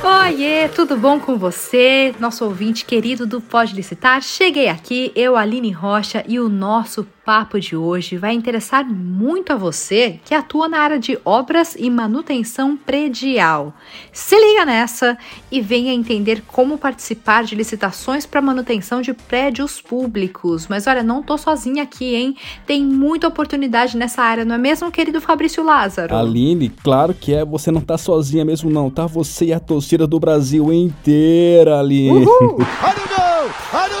Oiê, 0.00 0.68
tudo 0.68 0.96
bom 0.96 1.20
com 1.20 1.36
você? 1.36 2.14
Nosso 2.18 2.44
ouvinte 2.46 2.84
querido 2.84 3.26
do 3.26 3.40
Pode 3.42 3.74
Licitar. 3.74 4.22
Cheguei 4.22 4.68
aqui, 4.68 5.12
eu, 5.14 5.36
Aline 5.36 5.70
Rocha, 5.70 6.24
e 6.26 6.40
o 6.40 6.48
nosso 6.48 7.06
papo 7.24 7.60
de 7.60 7.76
hoje 7.76 8.16
vai 8.16 8.34
interessar 8.34 8.84
muito 8.84 9.52
a 9.52 9.56
você 9.56 10.18
que 10.24 10.34
atua 10.34 10.68
na 10.68 10.78
área 10.78 10.98
de 10.98 11.16
obras 11.24 11.76
e 11.78 11.88
manutenção 11.88 12.76
predial. 12.76 13.72
Se 14.12 14.34
liga 14.34 14.64
nessa 14.64 15.16
e 15.50 15.60
venha 15.60 15.92
entender 15.92 16.42
como 16.48 16.78
participar 16.78 17.44
de 17.44 17.54
licitações 17.54 18.26
para 18.26 18.42
manutenção 18.42 19.00
de 19.00 19.12
prédios 19.12 19.80
públicos. 19.80 20.66
Mas 20.66 20.88
olha, 20.88 21.02
não 21.02 21.22
tô 21.22 21.38
sozinha 21.38 21.84
aqui, 21.84 22.14
hein? 22.16 22.36
Tem 22.66 22.84
muita 22.84 23.28
oportunidade 23.28 23.96
nessa 23.96 24.22
área, 24.22 24.44
não 24.44 24.56
é 24.56 24.58
mesmo, 24.58 24.90
querido 24.90 25.20
Fabrício 25.20 25.62
Lázaro? 25.62 26.16
Aline, 26.16 26.70
claro 26.82 27.14
que 27.14 27.34
é. 27.34 27.44
Você 27.44 27.70
não 27.70 27.80
tá 27.80 27.96
sozinha 27.96 28.44
mesmo, 28.44 28.68
não. 28.68 28.90
Tá 28.90 29.06
você 29.06 29.46
e 29.46 29.52
a 29.52 29.60
torcida 29.82 30.06
do 30.06 30.20
Brasil 30.20 30.72
inteira. 30.72 31.82
Uhul! 31.82 32.58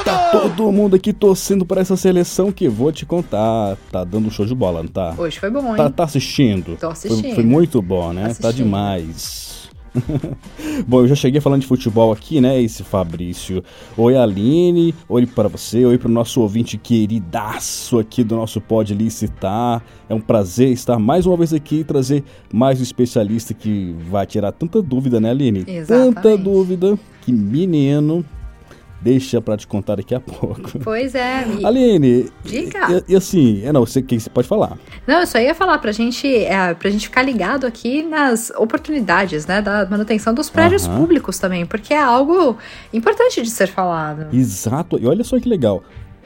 Tá 0.04 0.30
todo 0.32 0.72
mundo 0.72 0.96
aqui 0.96 1.12
torcendo 1.12 1.64
para 1.64 1.80
essa 1.80 1.96
seleção 1.96 2.50
que 2.50 2.68
vou 2.68 2.90
te 2.90 3.06
contar. 3.06 3.76
Tá 3.90 4.02
dando 4.02 4.30
show 4.32 4.44
de 4.44 4.54
bola, 4.54 4.82
não 4.82 4.88
tá? 4.88 5.14
Hoje 5.16 5.38
foi 5.38 5.48
bom, 5.48 5.70
hein? 5.70 5.76
Tá, 5.76 5.90
tá 5.90 6.04
assistindo? 6.04 6.76
Tô 6.76 6.88
assistindo. 6.88 7.22
Foi, 7.22 7.34
foi 7.36 7.44
muito 7.44 7.80
bom, 7.80 8.12
né? 8.12 8.22
Tá 8.24 8.28
Assistindo. 8.30 8.64
demais. 8.64 9.51
Bom, 10.86 11.00
eu 11.00 11.08
já 11.08 11.14
cheguei 11.14 11.40
falando 11.40 11.60
de 11.60 11.66
futebol 11.66 12.12
aqui, 12.12 12.40
né, 12.40 12.60
esse 12.60 12.82
Fabrício. 12.82 13.62
Oi, 13.96 14.16
Aline. 14.16 14.94
Oi 15.08 15.26
para 15.26 15.48
você. 15.48 15.84
Oi 15.84 15.98
para 15.98 16.08
o 16.08 16.12
nosso 16.12 16.40
ouvinte 16.40 16.76
queridaço 16.76 17.98
aqui 17.98 18.24
do 18.24 18.36
nosso 18.36 18.60
Pode 18.60 18.94
Licitar. 18.94 19.82
É 20.08 20.14
um 20.14 20.20
prazer 20.20 20.70
estar 20.70 20.98
mais 20.98 21.26
uma 21.26 21.36
vez 21.36 21.52
aqui 21.52 21.80
e 21.80 21.84
trazer 21.84 22.24
mais 22.52 22.80
um 22.80 22.82
especialista 22.82 23.54
que 23.54 23.94
vai 24.10 24.26
tirar 24.26 24.52
tanta 24.52 24.80
dúvida, 24.80 25.20
né, 25.20 25.30
Aline? 25.30 25.64
Exatamente. 25.66 26.14
Tanta 26.14 26.36
dúvida 26.36 26.98
que 27.22 27.32
menino 27.32 28.24
deixa 29.02 29.40
para 29.40 29.56
te 29.56 29.66
contar 29.66 29.96
daqui 29.96 30.14
a 30.14 30.20
pouco. 30.20 30.78
Pois 30.82 31.14
é. 31.14 31.44
E... 31.58 31.66
Aline, 31.66 32.30
Diga. 32.44 33.04
E, 33.08 33.12
e 33.12 33.16
assim, 33.16 33.62
é, 33.64 33.72
não, 33.72 33.84
você, 33.84 34.00
que 34.00 34.18
você 34.18 34.30
pode 34.30 34.46
falar. 34.46 34.78
Não, 35.06 35.20
eu 35.20 35.26
só 35.26 35.38
ia 35.38 35.54
falar 35.54 35.78
pra 35.78 35.90
gente, 35.92 36.26
é, 36.26 36.72
pra 36.74 36.88
gente 36.90 37.08
ficar 37.08 37.22
ligado 37.22 37.66
aqui 37.66 38.02
nas 38.02 38.50
oportunidades, 38.50 39.46
né, 39.46 39.60
da 39.60 39.86
manutenção 39.86 40.32
dos 40.32 40.48
prédios 40.48 40.86
Aham. 40.86 41.00
públicos 41.00 41.38
também, 41.38 41.66
porque 41.66 41.92
é 41.92 42.00
algo 42.00 42.56
importante 42.92 43.42
de 43.42 43.50
ser 43.50 43.66
falado. 43.66 44.34
Exato, 44.34 44.98
e 45.00 45.06
olha 45.06 45.24
só 45.24 45.38
que 45.38 45.48
legal. 45.48 45.82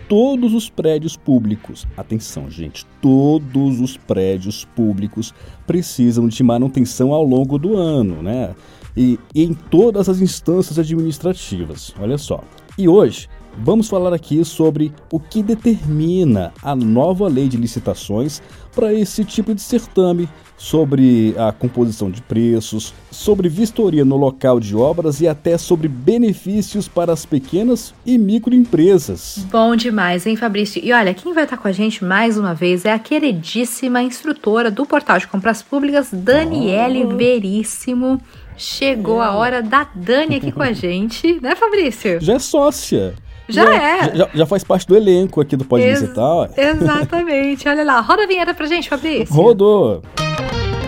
Todos 0.08 0.54
os 0.54 0.70
prédios 0.70 1.16
públicos, 1.16 1.84
atenção 1.96 2.48
gente, 2.48 2.86
todos 3.02 3.80
os 3.80 3.96
prédios 3.96 4.64
públicos 4.64 5.34
precisam 5.66 6.28
de 6.28 6.42
manutenção 6.44 7.12
ao 7.12 7.24
longo 7.24 7.58
do 7.58 7.76
ano, 7.76 8.22
né? 8.22 8.54
E, 8.96 9.18
e 9.34 9.42
em 9.42 9.52
todas 9.52 10.08
as 10.08 10.20
instâncias 10.20 10.78
administrativas, 10.78 11.92
olha 12.00 12.16
só. 12.16 12.42
E 12.78 12.86
hoje 12.88 13.26
vamos 13.58 13.88
falar 13.88 14.12
aqui 14.12 14.44
sobre 14.44 14.92
o 15.10 15.18
que 15.18 15.42
determina 15.42 16.52
a 16.62 16.76
nova 16.76 17.26
lei 17.26 17.48
de 17.48 17.56
licitações 17.56 18.42
para 18.74 18.92
esse 18.92 19.24
tipo 19.24 19.54
de 19.54 19.62
certame, 19.62 20.28
sobre 20.58 21.34
a 21.38 21.52
composição 21.52 22.10
de 22.10 22.20
preços, 22.20 22.92
sobre 23.10 23.48
vistoria 23.48 24.04
no 24.04 24.16
local 24.16 24.60
de 24.60 24.76
obras 24.76 25.20
e 25.20 25.28
até 25.28 25.56
sobre 25.56 25.88
benefícios 25.88 26.86
para 26.86 27.12
as 27.12 27.24
pequenas 27.24 27.94
e 28.04 28.18
microempresas. 28.18 29.46
Bom 29.50 29.74
demais, 29.74 30.26
hein, 30.26 30.36
Fabrício? 30.36 30.82
E 30.84 30.92
olha, 30.92 31.14
quem 31.14 31.32
vai 31.32 31.44
estar 31.44 31.56
com 31.56 31.68
a 31.68 31.72
gente 31.72 32.04
mais 32.04 32.36
uma 32.36 32.54
vez 32.54 32.84
é 32.84 32.92
a 32.92 32.98
queridíssima 32.98 34.02
instrutora 34.02 34.70
do 34.70 34.84
Portal 34.84 35.18
de 35.18 35.26
Compras 35.26 35.62
Públicas, 35.62 36.10
Daniele 36.12 37.04
Oh. 37.04 37.16
Veríssimo. 37.16 38.20
Chegou 38.56 39.20
a 39.20 39.34
hora 39.36 39.62
da 39.62 39.86
Dani 39.94 40.36
aqui 40.36 40.50
com 40.52 40.62
a 40.62 40.72
gente, 40.74 41.38
né, 41.40 41.54
Fabrício? 41.54 42.20
Já 42.20 42.34
é 42.34 42.38
sócia. 42.38 43.14
Já 43.48 43.74
é. 43.74 44.16
Já, 44.16 44.28
já 44.34 44.46
faz 44.46 44.64
parte 44.64 44.86
do 44.88 44.96
elenco 44.96 45.40
aqui 45.40 45.56
do 45.56 45.64
Pode 45.64 45.84
Ex- 45.84 46.00
Visitar. 46.00 46.20
ó. 46.22 46.48
Exatamente. 46.56 47.68
Olha 47.68 47.84
lá, 47.84 48.00
roda 48.00 48.24
a 48.24 48.26
vinheta 48.26 48.52
pra 48.54 48.66
gente, 48.66 48.88
Fabrício. 48.88 49.32
Rodou. 49.34 50.02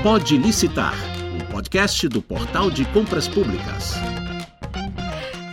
Pode 0.02 0.36
Licitar, 0.36 0.94
o 1.40 1.52
podcast 1.52 2.08
do 2.08 2.20
Portal 2.22 2.70
de 2.70 2.84
Compras 2.86 3.28
Públicas. 3.28 3.94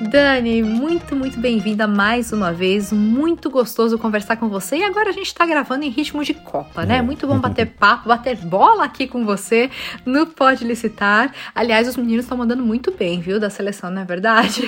Dani, 0.10 0.62
muito, 0.62 1.16
muito 1.16 1.40
bem-vinda 1.40 1.88
mais 1.88 2.32
uma 2.32 2.54
vez. 2.54 2.92
Muito 2.92 3.50
gostoso 3.50 3.98
conversar 3.98 4.38
com 4.38 4.48
você. 4.48 4.78
E 4.78 4.84
agora 4.84 5.10
a 5.10 5.12
gente 5.12 5.34
tá 5.34 5.46
gravando 5.46 5.84
em 5.84 5.90
ritmo 5.90 6.24
de 6.24 6.34
Copa, 6.34 6.86
né? 6.86 6.98
É. 6.98 7.02
Muito 7.02 7.26
bom 7.26 7.40
bater 7.40 7.66
papo, 7.66 8.08
bater 8.08 8.36
bola 8.38 8.84
aqui 8.86 9.08
com 9.08 9.26
você 9.26 9.70
no 10.06 10.28
Pode 10.28 10.64
Licitar. 10.64 11.34
Aliás, 11.54 11.88
os 11.88 11.98
meninos 11.98 12.26
estão 12.26 12.38
mandando 12.38 12.64
muito 12.64 12.92
bem, 12.92 13.20
viu? 13.20 13.40
Da 13.40 13.50
seleção, 13.50 13.90
não 13.90 14.04
é 14.04 14.06
verdade? 14.06 14.62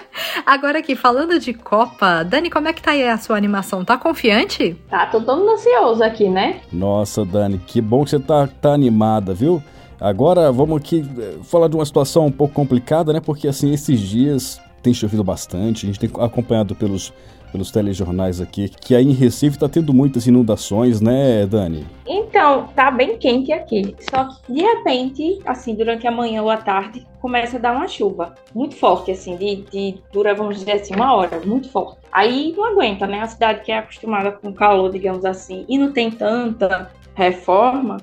agora 0.44 0.78
aqui, 0.78 0.94
falando 0.94 1.38
de 1.38 1.54
Copa, 1.54 2.22
Dani, 2.22 2.50
como 2.50 2.68
é 2.68 2.72
que 2.72 2.82
tá 2.82 2.90
aí 2.90 3.08
a 3.08 3.16
sua 3.16 3.36
animação? 3.36 3.84
Tá 3.84 3.96
confiante? 3.96 4.76
Tá 4.90 5.06
todo 5.06 5.36
mundo 5.36 5.52
ansioso 5.52 6.04
aqui, 6.04 6.28
né? 6.28 6.60
Nossa, 6.72 7.24
Dani, 7.24 7.58
que 7.58 7.80
bom 7.80 8.04
que 8.04 8.10
você 8.10 8.20
tá, 8.20 8.46
tá 8.46 8.72
animada, 8.72 9.32
viu? 9.32 9.62
Agora 9.98 10.50
vamos 10.50 10.78
aqui 10.78 11.08
eh, 11.18 11.36
falar 11.44 11.68
de 11.68 11.76
uma 11.76 11.84
situação 11.84 12.26
um 12.26 12.32
pouco 12.32 12.52
complicada, 12.52 13.12
né? 13.12 13.20
Porque 13.20 13.46
assim, 13.46 13.72
esses 13.72 14.00
dias 14.00 14.60
tem 14.82 14.92
chovido 14.92 15.22
bastante, 15.22 15.86
a 15.86 15.92
gente 15.92 16.00
tem 16.00 16.10
acompanhado 16.22 16.74
pelos, 16.74 17.12
pelos 17.52 17.70
telejornais 17.70 18.40
aqui, 18.40 18.68
que 18.68 18.94
aí 18.94 19.06
em 19.06 19.12
Recife 19.12 19.58
tá 19.58 19.68
tendo 19.68 19.92
muitas 19.92 20.26
inundações, 20.26 21.00
né, 21.00 21.46
Dani? 21.46 21.86
Então, 22.06 22.68
tá 22.74 22.90
bem 22.90 23.18
quente 23.18 23.52
aqui. 23.52 23.94
Só 24.10 24.24
que 24.24 24.52
de 24.52 24.62
repente, 24.62 25.38
assim, 25.44 25.74
durante 25.74 26.06
a 26.06 26.10
manhã 26.10 26.42
ou 26.42 26.50
a 26.50 26.56
tarde, 26.56 27.06
começa 27.20 27.56
a 27.56 27.60
dar 27.60 27.76
uma 27.76 27.86
chuva. 27.86 28.34
Muito 28.54 28.74
forte, 28.74 29.12
assim, 29.12 29.36
de, 29.36 29.56
de 29.70 30.02
dura, 30.12 30.34
vamos 30.34 30.58
dizer 30.58 30.72
assim, 30.72 30.94
uma 30.94 31.14
hora, 31.14 31.40
muito 31.44 31.68
forte. 31.68 31.98
Aí 32.10 32.52
não 32.56 32.64
aguenta, 32.64 33.06
né? 33.06 33.20
A 33.20 33.26
cidade 33.26 33.62
que 33.62 33.70
é 33.70 33.78
acostumada 33.78 34.32
com 34.32 34.52
calor, 34.52 34.90
digamos 34.90 35.24
assim, 35.24 35.64
e 35.68 35.78
não 35.78 35.92
tem 35.92 36.10
tanta 36.10 36.90
reforma, 37.14 37.98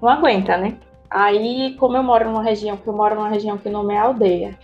não 0.00 0.08
aguenta, 0.08 0.56
né? 0.56 0.76
Aí, 1.10 1.76
como 1.78 1.96
eu 1.96 2.02
moro 2.02 2.24
numa 2.24 2.42
região, 2.42 2.76
que 2.76 2.88
eu 2.88 2.92
moro 2.92 3.14
numa 3.14 3.28
região 3.28 3.56
que 3.56 3.68
o 3.68 3.72
nome 3.72 3.94
é 3.94 3.98
aldeia, 3.98 4.58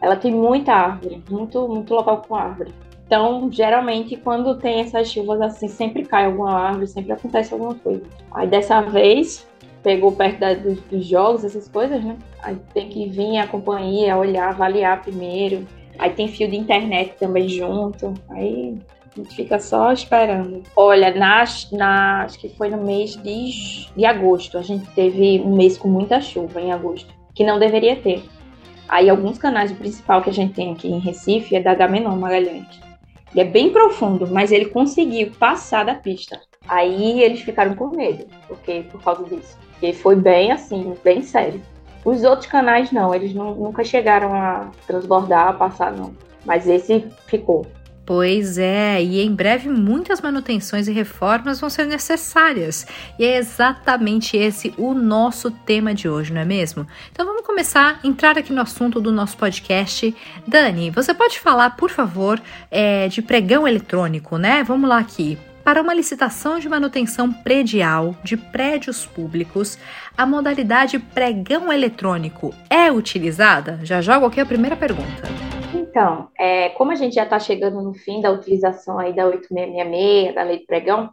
ela 0.00 0.16
tem 0.16 0.32
muita 0.32 0.72
árvore, 0.72 1.22
muito, 1.28 1.66
muito 1.68 1.94
local 1.94 2.22
com 2.26 2.34
árvore. 2.34 2.72
Então, 3.06 3.48
geralmente, 3.50 4.16
quando 4.16 4.56
tem 4.56 4.80
essas 4.80 5.10
chuvas 5.10 5.40
assim, 5.40 5.66
sempre 5.66 6.04
cai 6.04 6.26
alguma 6.26 6.52
árvore, 6.52 6.86
sempre 6.86 7.12
acontece 7.12 7.54
alguma 7.54 7.74
coisa. 7.74 8.02
Aí, 8.32 8.46
dessa 8.46 8.82
vez, 8.82 9.46
pegou 9.82 10.12
perto 10.12 10.38
da- 10.40 10.54
dos, 10.54 10.78
dos 10.82 11.06
jogos, 11.06 11.44
essas 11.44 11.68
coisas, 11.68 12.04
né? 12.04 12.16
Aí 12.42 12.56
tem 12.74 12.88
que 12.88 13.08
vir 13.08 13.38
a 13.38 13.46
companhia, 13.46 14.16
olhar, 14.16 14.50
avaliar 14.50 15.00
primeiro. 15.00 15.66
Aí 15.98 16.10
tem 16.10 16.28
fio 16.28 16.48
de 16.50 16.56
internet 16.56 17.14
também 17.18 17.48
junto. 17.48 18.12
Aí 18.30 18.76
a 19.16 19.20
gente 19.20 19.34
fica 19.34 19.58
só 19.58 19.90
esperando. 19.90 20.62
Olha, 20.76 21.12
nas, 21.14 21.70
na, 21.72 22.24
acho 22.24 22.38
que 22.38 22.50
foi 22.50 22.68
no 22.68 22.84
mês 22.84 23.16
de, 23.16 23.86
de 23.96 24.04
agosto. 24.04 24.58
A 24.58 24.62
gente 24.62 24.86
teve 24.90 25.40
um 25.40 25.56
mês 25.56 25.78
com 25.78 25.88
muita 25.88 26.20
chuva 26.20 26.60
em 26.60 26.72
agosto, 26.72 27.12
que 27.34 27.42
não 27.42 27.58
deveria 27.58 27.96
ter. 27.96 28.22
Aí 28.88 29.10
alguns 29.10 29.36
canais, 29.38 29.70
o 29.70 29.74
principal 29.76 30.22
que 30.22 30.30
a 30.30 30.32
gente 30.32 30.54
tem 30.54 30.72
aqui 30.72 30.88
em 30.88 30.98
Recife 30.98 31.54
é 31.54 31.60
da 31.60 31.72
Agamenon 31.72 32.16
Magalhães. 32.16 32.80
E 33.34 33.40
é 33.40 33.44
bem 33.44 33.70
profundo, 33.70 34.26
mas 34.26 34.50
ele 34.50 34.66
conseguiu 34.66 35.30
passar 35.38 35.84
da 35.84 35.94
pista. 35.94 36.40
Aí 36.66 37.20
eles 37.22 37.40
ficaram 37.42 37.74
com 37.74 37.88
medo, 37.88 38.26
porque 38.46 38.84
por 38.90 39.02
causa 39.02 39.24
disso. 39.24 39.56
Porque 39.72 39.92
foi 39.92 40.16
bem 40.16 40.50
assim, 40.50 40.94
bem 41.04 41.22
sério. 41.22 41.60
Os 42.04 42.24
outros 42.24 42.48
canais 42.48 42.90
não, 42.90 43.14
eles 43.14 43.34
nu- 43.34 43.54
nunca 43.54 43.84
chegaram 43.84 44.34
a 44.34 44.70
transbordar, 44.86 45.48
a 45.48 45.52
passar 45.52 45.92
não. 45.92 46.14
Mas 46.44 46.66
esse 46.66 47.04
ficou. 47.26 47.66
Pois 48.08 48.56
é, 48.56 49.02
e 49.04 49.20
em 49.20 49.34
breve 49.34 49.68
muitas 49.68 50.22
manutenções 50.22 50.88
e 50.88 50.92
reformas 50.92 51.60
vão 51.60 51.68
ser 51.68 51.84
necessárias. 51.84 52.86
E 53.18 53.24
é 53.26 53.36
exatamente 53.36 54.34
esse 54.34 54.72
o 54.78 54.94
nosso 54.94 55.50
tema 55.50 55.92
de 55.92 56.08
hoje, 56.08 56.32
não 56.32 56.40
é 56.40 56.44
mesmo? 56.46 56.86
Então 57.12 57.26
vamos 57.26 57.44
começar 57.44 58.00
a 58.02 58.08
entrar 58.08 58.38
aqui 58.38 58.50
no 58.50 58.62
assunto 58.62 58.98
do 58.98 59.12
nosso 59.12 59.36
podcast. 59.36 60.16
Dani, 60.46 60.88
você 60.88 61.12
pode 61.12 61.38
falar, 61.38 61.76
por 61.76 61.90
favor, 61.90 62.40
é, 62.70 63.08
de 63.08 63.20
pregão 63.20 63.68
eletrônico, 63.68 64.38
né? 64.38 64.64
Vamos 64.64 64.88
lá 64.88 64.96
aqui. 64.96 65.36
Para 65.62 65.82
uma 65.82 65.92
licitação 65.92 66.58
de 66.58 66.66
manutenção 66.66 67.30
predial 67.30 68.16
de 68.24 68.38
prédios 68.38 69.04
públicos, 69.04 69.78
a 70.16 70.24
modalidade 70.24 70.98
pregão 70.98 71.70
eletrônico 71.70 72.54
é 72.70 72.90
utilizada? 72.90 73.78
Já 73.82 74.00
jogo 74.00 74.24
aqui 74.24 74.40
a 74.40 74.46
primeira 74.46 74.78
pergunta. 74.78 75.57
Então, 75.88 76.28
é, 76.38 76.68
como 76.70 76.92
a 76.92 76.94
gente 76.94 77.14
já 77.14 77.24
está 77.24 77.38
chegando 77.38 77.80
no 77.80 77.94
fim 77.94 78.20
da 78.20 78.30
utilização 78.30 78.98
aí 78.98 79.14
da 79.14 79.26
8666, 79.26 80.34
da 80.34 80.42
lei 80.42 80.58
de 80.58 80.66
pregão, 80.66 81.10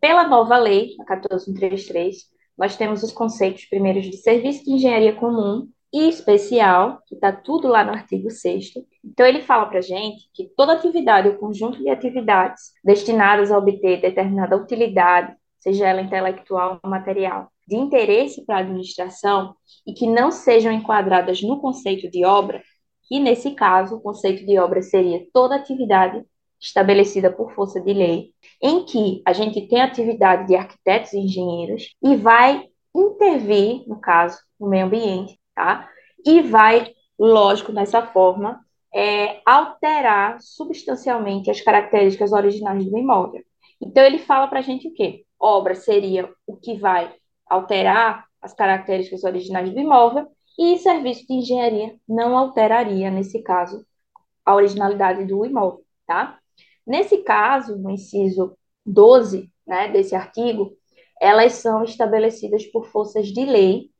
pela 0.00 0.26
nova 0.26 0.56
lei, 0.56 0.94
a 1.00 1.04
14133, 1.04 2.16
nós 2.56 2.76
temos 2.76 3.02
os 3.02 3.12
conceitos 3.12 3.66
primeiros 3.66 4.06
de 4.06 4.16
serviço 4.16 4.64
de 4.64 4.72
engenharia 4.72 5.14
comum 5.14 5.68
e 5.92 6.08
especial, 6.08 7.00
que 7.06 7.14
está 7.14 7.32
tudo 7.32 7.68
lá 7.68 7.84
no 7.84 7.92
artigo 7.92 8.30
6 8.30 8.72
Então, 9.04 9.26
ele 9.26 9.42
fala 9.42 9.66
para 9.66 9.78
a 9.78 9.82
gente 9.82 10.28
que 10.32 10.48
toda 10.56 10.72
atividade 10.72 11.28
ou 11.28 11.34
conjunto 11.34 11.78
de 11.78 11.90
atividades 11.90 12.72
destinadas 12.82 13.52
a 13.52 13.58
obter 13.58 14.00
determinada 14.00 14.56
utilidade, 14.56 15.34
seja 15.60 15.86
ela 15.86 16.00
intelectual 16.00 16.80
ou 16.82 16.90
material, 16.90 17.50
de 17.68 17.76
interesse 17.76 18.44
para 18.44 18.56
a 18.56 18.60
administração 18.60 19.54
e 19.86 19.92
que 19.92 20.06
não 20.06 20.30
sejam 20.30 20.72
enquadradas 20.72 21.42
no 21.42 21.60
conceito 21.60 22.10
de 22.10 22.24
obra, 22.24 22.62
que 23.08 23.20
nesse 23.20 23.52
caso 23.52 23.96
o 23.96 24.00
conceito 24.00 24.44
de 24.46 24.58
obra 24.58 24.82
seria 24.82 25.26
toda 25.32 25.56
atividade 25.56 26.24
estabelecida 26.60 27.30
por 27.30 27.52
força 27.52 27.80
de 27.80 27.92
lei, 27.92 28.32
em 28.62 28.84
que 28.84 29.22
a 29.26 29.32
gente 29.32 29.68
tem 29.68 29.82
atividade 29.82 30.46
de 30.46 30.56
arquitetos 30.56 31.12
e 31.12 31.18
engenheiros 31.18 31.94
e 32.02 32.16
vai 32.16 32.68
intervir, 32.94 33.86
no 33.86 34.00
caso, 34.00 34.38
no 34.58 34.68
meio 34.68 34.86
ambiente, 34.86 35.38
tá? 35.54 35.88
E 36.24 36.40
vai, 36.40 36.92
lógico, 37.18 37.72
nessa 37.72 38.06
forma, 38.06 38.64
é, 38.94 39.40
alterar 39.44 40.40
substancialmente 40.40 41.50
as 41.50 41.60
características 41.60 42.32
originais 42.32 42.84
do 42.84 42.96
imóvel. 42.96 43.42
Então, 43.80 44.04
ele 44.04 44.18
fala 44.18 44.46
para 44.46 44.60
a 44.60 44.62
gente 44.62 44.88
o 44.88 44.94
quê? 44.94 45.24
Obra 45.38 45.74
seria 45.74 46.30
o 46.46 46.56
que 46.56 46.78
vai 46.78 47.12
alterar 47.46 48.24
as 48.40 48.54
características 48.54 49.24
originais 49.24 49.70
do 49.70 49.80
imóvel 49.80 50.28
e 50.58 50.78
serviço 50.78 51.26
de 51.26 51.34
engenharia 51.34 51.96
não 52.08 52.36
alteraria, 52.36 53.10
nesse 53.10 53.42
caso, 53.42 53.84
a 54.44 54.54
originalidade 54.54 55.24
do 55.24 55.44
imóvel, 55.44 55.84
tá? 56.06 56.38
Nesse 56.86 57.18
caso, 57.18 57.76
no 57.76 57.90
inciso 57.90 58.56
12 58.84 59.50
né, 59.66 59.88
desse 59.88 60.14
artigo, 60.14 60.76
elas 61.20 61.54
são 61.54 61.82
estabelecidas 61.84 62.64
por 62.66 62.86
forças 62.86 63.28
de 63.28 63.44
lei 63.44 63.90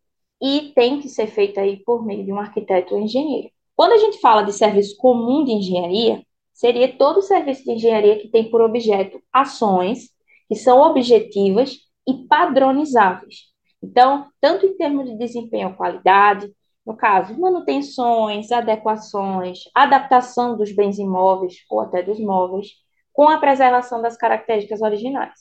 e 0.40 0.72
tem 0.74 1.00
que 1.00 1.08
ser 1.08 1.26
feita 1.26 1.60
aí 1.60 1.82
por 1.84 2.04
meio 2.04 2.24
de 2.24 2.32
um 2.32 2.38
arquiteto 2.38 2.94
ou 2.94 3.00
engenheiro. 3.00 3.50
Quando 3.74 3.92
a 3.92 3.98
gente 3.98 4.20
fala 4.20 4.42
de 4.42 4.52
serviço 4.52 4.96
comum 4.98 5.44
de 5.44 5.52
engenharia, 5.52 6.22
seria 6.52 6.96
todo 6.96 7.22
serviço 7.22 7.64
de 7.64 7.72
engenharia 7.72 8.18
que 8.18 8.28
tem 8.28 8.50
por 8.50 8.60
objeto 8.60 9.20
ações 9.32 10.10
que 10.48 10.54
são 10.54 10.80
objetivas 10.80 11.78
e 12.06 12.26
padronizáveis. 12.28 13.53
Então, 13.84 14.26
tanto 14.40 14.64
em 14.64 14.76
termos 14.76 15.04
de 15.04 15.18
desempenho 15.18 15.68
ou 15.68 15.74
qualidade, 15.74 16.50
no 16.86 16.96
caso, 16.96 17.38
manutenções, 17.38 18.50
adequações, 18.50 19.60
adaptação 19.74 20.56
dos 20.56 20.72
bens 20.72 20.98
imóveis 20.98 21.56
ou 21.70 21.80
até 21.80 22.02
dos 22.02 22.18
móveis, 22.18 22.68
com 23.12 23.28
a 23.28 23.38
preservação 23.38 24.00
das 24.00 24.16
características 24.16 24.80
originais. 24.80 25.32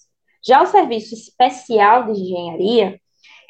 Já 0.46 0.62
o 0.62 0.66
serviço 0.66 1.14
especial 1.14 2.06
de 2.06 2.20
engenharia 2.20 3.00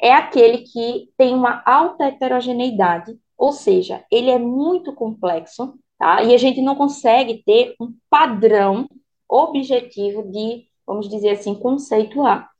é 0.00 0.12
aquele 0.12 0.58
que 0.58 1.08
tem 1.16 1.34
uma 1.34 1.60
alta 1.66 2.04
heterogeneidade, 2.04 3.18
ou 3.36 3.50
seja, 3.50 4.04
ele 4.10 4.30
é 4.30 4.38
muito 4.38 4.94
complexo, 4.94 5.74
tá? 5.98 6.22
E 6.22 6.32
a 6.32 6.38
gente 6.38 6.62
não 6.62 6.76
consegue 6.76 7.42
ter 7.44 7.74
um 7.80 7.92
padrão 8.08 8.88
objetivo 9.28 10.22
de, 10.30 10.66
vamos 10.86 11.08
dizer 11.08 11.30
assim, 11.30 11.54
conceituar. 11.54 12.53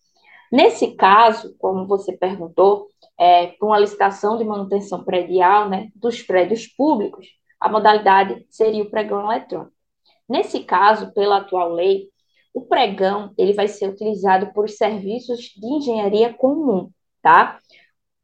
Nesse 0.50 0.94
caso, 0.94 1.54
como 1.58 1.86
você 1.86 2.16
perguntou, 2.16 2.88
é, 3.18 3.48
para 3.48 3.78
licitação 3.78 4.36
de 4.36 4.44
manutenção 4.44 5.04
predial 5.04 5.68
né, 5.68 5.88
dos 5.94 6.22
prédios 6.22 6.66
públicos, 6.66 7.26
a 7.60 7.68
modalidade 7.68 8.46
seria 8.50 8.82
o 8.82 8.90
pregão 8.90 9.30
eletrônico. 9.30 9.72
Nesse 10.28 10.60
caso, 10.60 11.12
pela 11.12 11.38
atual 11.38 11.72
lei, 11.72 12.08
o 12.52 12.62
pregão 12.62 13.32
ele 13.36 13.52
vai 13.52 13.68
ser 13.68 13.88
utilizado 13.88 14.52
por 14.52 14.68
serviços 14.68 15.40
de 15.56 15.66
engenharia 15.66 16.32
comum, 16.32 16.90
tá? 17.20 17.58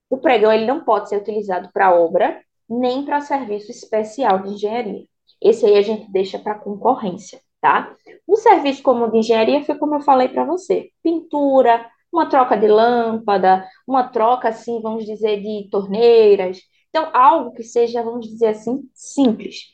O 0.09 0.19
pregão 0.19 0.53
ele 0.53 0.67
não 0.67 0.85
pode 0.85 1.09
ser 1.09 1.17
utilizado 1.17 1.71
para 1.73 1.95
obra 1.95 2.41
nem 2.69 3.05
para 3.05 3.21
serviço 3.21 3.71
especial 3.71 4.43
de 4.43 4.51
engenharia. 4.51 5.05
Esse 5.43 5.67
aí 5.67 5.77
a 5.77 5.83
gente 5.83 6.11
deixa 6.11 6.39
para 6.39 6.59
concorrência, 6.59 7.41
tá? 7.61 7.95
O 8.27 8.37
serviço 8.37 8.83
comum 8.83 9.11
de 9.11 9.19
engenharia 9.19 9.65
foi 9.65 9.77
como 9.77 9.97
eu 9.97 10.01
falei 10.01 10.29
para 10.29 10.45
você: 10.45 10.91
pintura, 11.03 11.85
uma 12.13 12.29
troca 12.29 12.57
de 12.57 12.67
lâmpada, 12.67 13.67
uma 13.87 14.05
troca, 14.09 14.49
assim, 14.49 14.81
vamos 14.81 15.05
dizer, 15.05 15.41
de 15.41 15.69
torneiras. 15.71 16.61
Então, 16.89 17.11
algo 17.15 17.53
que 17.53 17.63
seja, 17.63 18.03
vamos 18.03 18.27
dizer 18.27 18.49
assim, 18.49 18.89
simples. 18.95 19.67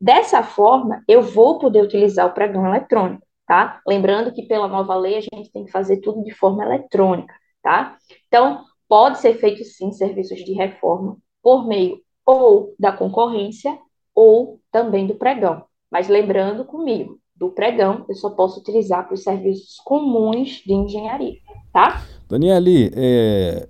Dessa 0.00 0.42
forma, 0.42 1.02
eu 1.08 1.22
vou 1.22 1.58
poder 1.58 1.82
utilizar 1.82 2.26
o 2.26 2.34
pregão 2.34 2.66
eletrônico, 2.66 3.24
tá? 3.46 3.80
Lembrando 3.86 4.32
que 4.32 4.42
pela 4.46 4.68
nova 4.68 4.94
lei 4.96 5.16
a 5.16 5.20
gente 5.20 5.50
tem 5.52 5.64
que 5.64 5.70
fazer 5.70 5.98
tudo 6.00 6.22
de 6.24 6.32
forma 6.34 6.64
eletrônica, 6.64 7.32
tá? 7.62 7.96
Então, 8.26 8.64
pode 8.88 9.18
ser 9.18 9.34
feito 9.38 9.64
sim 9.64 9.92
serviços 9.92 10.44
de 10.44 10.52
reforma 10.52 11.16
por 11.42 11.66
meio 11.66 12.00
ou 12.26 12.74
da 12.78 12.92
concorrência 12.92 13.78
ou 14.14 14.60
também 14.70 15.06
do 15.06 15.14
pregão. 15.14 15.64
Mas 15.90 16.08
lembrando 16.08 16.64
comigo, 16.64 17.18
do 17.36 17.50
pregão 17.50 18.04
eu 18.08 18.14
só 18.14 18.30
posso 18.30 18.60
utilizar 18.60 19.04
para 19.06 19.14
os 19.14 19.22
serviços 19.22 19.76
comuns 19.84 20.62
de 20.64 20.72
engenharia 20.72 21.43
tá? 21.74 22.02
Daniele, 22.28 22.92
é, 22.94 23.68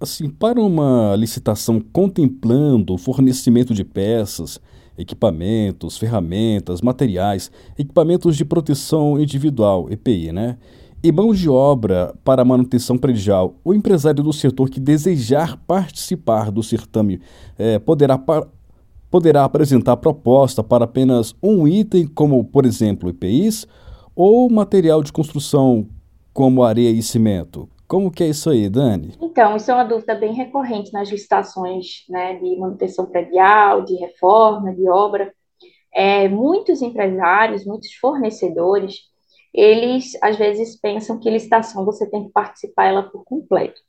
assim, 0.00 0.28
para 0.28 0.60
uma 0.60 1.14
licitação 1.16 1.80
contemplando 1.80 2.94
o 2.94 2.98
fornecimento 2.98 3.72
de 3.72 3.84
peças, 3.84 4.60
equipamentos, 4.98 5.96
ferramentas, 5.96 6.82
materiais, 6.82 7.50
equipamentos 7.78 8.36
de 8.36 8.44
proteção 8.44 9.18
individual, 9.18 9.86
EPI, 9.88 10.32
né? 10.32 10.58
E 11.02 11.12
mão 11.12 11.34
de 11.34 11.48
obra 11.48 12.14
para 12.24 12.44
manutenção 12.44 12.96
predial, 12.96 13.54
o 13.62 13.72
empresário 13.72 14.22
do 14.22 14.32
setor 14.32 14.68
que 14.68 14.80
desejar 14.80 15.56
participar 15.66 16.50
do 16.50 16.62
certame 16.62 17.20
é, 17.58 17.78
poderá, 17.78 18.18
poderá 19.10 19.44
apresentar 19.44 19.98
proposta 19.98 20.64
para 20.64 20.84
apenas 20.84 21.34
um 21.42 21.68
item, 21.68 22.06
como, 22.06 22.42
por 22.42 22.64
exemplo, 22.64 23.10
EPIs, 23.10 23.66
ou 24.16 24.48
material 24.48 25.02
de 25.02 25.12
construção 25.12 25.86
como 26.34 26.64
areia 26.64 26.90
e 26.90 27.00
cimento. 27.00 27.68
Como 27.86 28.10
que 28.10 28.24
é 28.24 28.26
isso 28.26 28.50
aí, 28.50 28.68
Dani? 28.68 29.14
Então, 29.22 29.54
isso 29.56 29.70
é 29.70 29.74
uma 29.74 29.84
dúvida 29.84 30.16
bem 30.16 30.34
recorrente 30.34 30.92
nas 30.92 31.08
licitações 31.08 32.04
né, 32.08 32.34
de 32.34 32.56
manutenção 32.58 33.06
predial, 33.06 33.82
de 33.82 33.94
reforma, 33.94 34.74
de 34.74 34.88
obra. 34.88 35.32
É, 35.94 36.28
muitos 36.28 36.82
empresários, 36.82 37.64
muitos 37.64 37.94
fornecedores, 37.94 38.96
eles 39.52 40.18
às 40.20 40.36
vezes 40.36 40.76
pensam 40.80 41.20
que 41.20 41.30
licitação 41.30 41.84
você 41.84 42.10
tem 42.10 42.24
que 42.24 42.32
participar 42.32 42.86
ela 42.86 43.04
por 43.04 43.22
completo. 43.22 43.80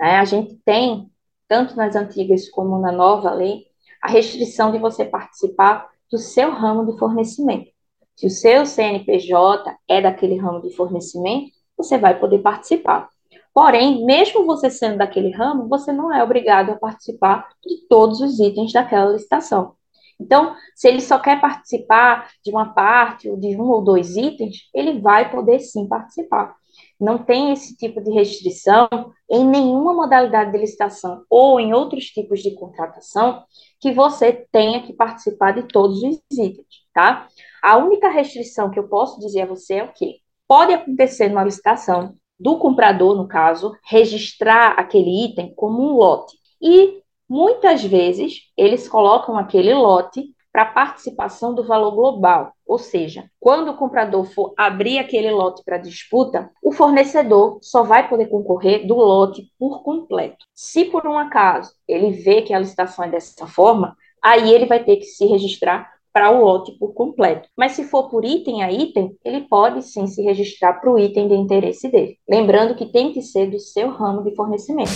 Né? 0.00 0.16
A 0.16 0.24
gente 0.24 0.56
tem, 0.64 1.10
tanto 1.46 1.76
nas 1.76 1.94
antigas 1.94 2.48
como 2.48 2.78
na 2.78 2.90
nova 2.90 3.30
lei, 3.32 3.66
a 4.00 4.10
restrição 4.10 4.72
de 4.72 4.78
você 4.78 5.04
participar 5.04 5.90
do 6.10 6.16
seu 6.16 6.50
ramo 6.50 6.90
de 6.90 6.98
fornecimento. 6.98 7.70
Se 8.16 8.26
o 8.26 8.30
seu 8.30 8.64
CNPJ 8.64 9.76
é 9.88 10.00
daquele 10.00 10.38
ramo 10.38 10.62
de 10.62 10.74
fornecimento, 10.74 11.61
você 11.82 11.98
vai 11.98 12.18
poder 12.18 12.38
participar. 12.38 13.08
Porém, 13.54 14.04
mesmo 14.04 14.46
você 14.46 14.70
sendo 14.70 14.98
daquele 14.98 15.30
ramo, 15.30 15.68
você 15.68 15.92
não 15.92 16.12
é 16.12 16.22
obrigado 16.22 16.70
a 16.70 16.76
participar 16.76 17.48
de 17.64 17.86
todos 17.88 18.20
os 18.20 18.40
itens 18.40 18.72
daquela 18.72 19.12
licitação. 19.12 19.74
Então, 20.18 20.54
se 20.74 20.88
ele 20.88 21.00
só 21.00 21.18
quer 21.18 21.40
participar 21.40 22.30
de 22.44 22.50
uma 22.50 22.72
parte, 22.72 23.28
ou 23.28 23.36
de 23.36 23.56
um 23.56 23.68
ou 23.68 23.82
dois 23.82 24.16
itens, 24.16 24.68
ele 24.72 25.00
vai 25.00 25.30
poder 25.30 25.58
sim 25.58 25.86
participar. 25.88 26.54
Não 26.98 27.18
tem 27.18 27.52
esse 27.52 27.76
tipo 27.76 28.00
de 28.00 28.12
restrição 28.12 28.88
em 29.28 29.44
nenhuma 29.44 29.92
modalidade 29.92 30.52
de 30.52 30.58
licitação 30.58 31.24
ou 31.28 31.58
em 31.58 31.74
outros 31.74 32.04
tipos 32.06 32.40
de 32.40 32.54
contratação 32.54 33.42
que 33.80 33.92
você 33.92 34.46
tenha 34.52 34.82
que 34.82 34.92
participar 34.92 35.52
de 35.52 35.64
todos 35.64 36.02
os 36.02 36.20
itens, 36.30 36.66
tá? 36.94 37.26
A 37.62 37.76
única 37.76 38.08
restrição 38.08 38.70
que 38.70 38.78
eu 38.78 38.88
posso 38.88 39.18
dizer 39.18 39.42
a 39.42 39.46
você 39.46 39.74
é 39.74 39.84
o 39.84 39.92
quê? 39.92 40.21
Pode 40.52 40.74
acontecer 40.74 41.30
numa 41.30 41.44
licitação 41.44 42.14
do 42.38 42.58
comprador, 42.58 43.16
no 43.16 43.26
caso, 43.26 43.74
registrar 43.88 44.72
aquele 44.72 45.24
item 45.24 45.54
como 45.54 45.82
um 45.82 45.96
lote. 45.96 46.36
E 46.60 47.00
muitas 47.26 47.82
vezes 47.82 48.34
eles 48.54 48.86
colocam 48.86 49.38
aquele 49.38 49.72
lote 49.72 50.26
para 50.52 50.66
participação 50.66 51.54
do 51.54 51.64
valor 51.64 51.92
global, 51.92 52.52
ou 52.66 52.76
seja, 52.76 53.30
quando 53.40 53.70
o 53.70 53.76
comprador 53.78 54.26
for 54.26 54.52
abrir 54.54 54.98
aquele 54.98 55.30
lote 55.30 55.62
para 55.64 55.78
disputa, 55.78 56.50
o 56.62 56.70
fornecedor 56.70 57.58
só 57.62 57.82
vai 57.82 58.06
poder 58.06 58.26
concorrer 58.26 58.86
do 58.86 58.96
lote 58.96 59.50
por 59.58 59.82
completo. 59.82 60.44
Se 60.54 60.84
por 60.84 61.06
um 61.06 61.16
acaso 61.16 61.72
ele 61.88 62.10
vê 62.10 62.42
que 62.42 62.52
a 62.52 62.58
licitação 62.58 63.06
é 63.06 63.08
dessa 63.08 63.46
forma, 63.46 63.96
aí 64.22 64.52
ele 64.52 64.66
vai 64.66 64.84
ter 64.84 64.96
que 64.96 65.06
se 65.06 65.24
registrar 65.24 65.90
para 66.12 66.30
o 66.30 66.44
lote 66.44 66.76
completo. 66.94 67.48
Mas 67.56 67.72
se 67.72 67.84
for 67.84 68.08
por 68.08 68.24
item 68.24 68.62
a 68.62 68.70
item, 68.70 69.16
ele 69.24 69.42
pode 69.42 69.82
sim 69.82 70.06
se 70.06 70.22
registrar 70.22 70.74
para 70.74 70.92
o 70.92 70.98
item 70.98 71.28
de 71.28 71.34
interesse 71.34 71.88
dele. 71.88 72.18
Lembrando 72.28 72.74
que 72.74 72.86
tem 72.86 73.12
que 73.12 73.22
ser 73.22 73.50
do 73.50 73.58
seu 73.58 73.90
ramo 73.90 74.22
de 74.22 74.34
fornecimento. 74.34 74.92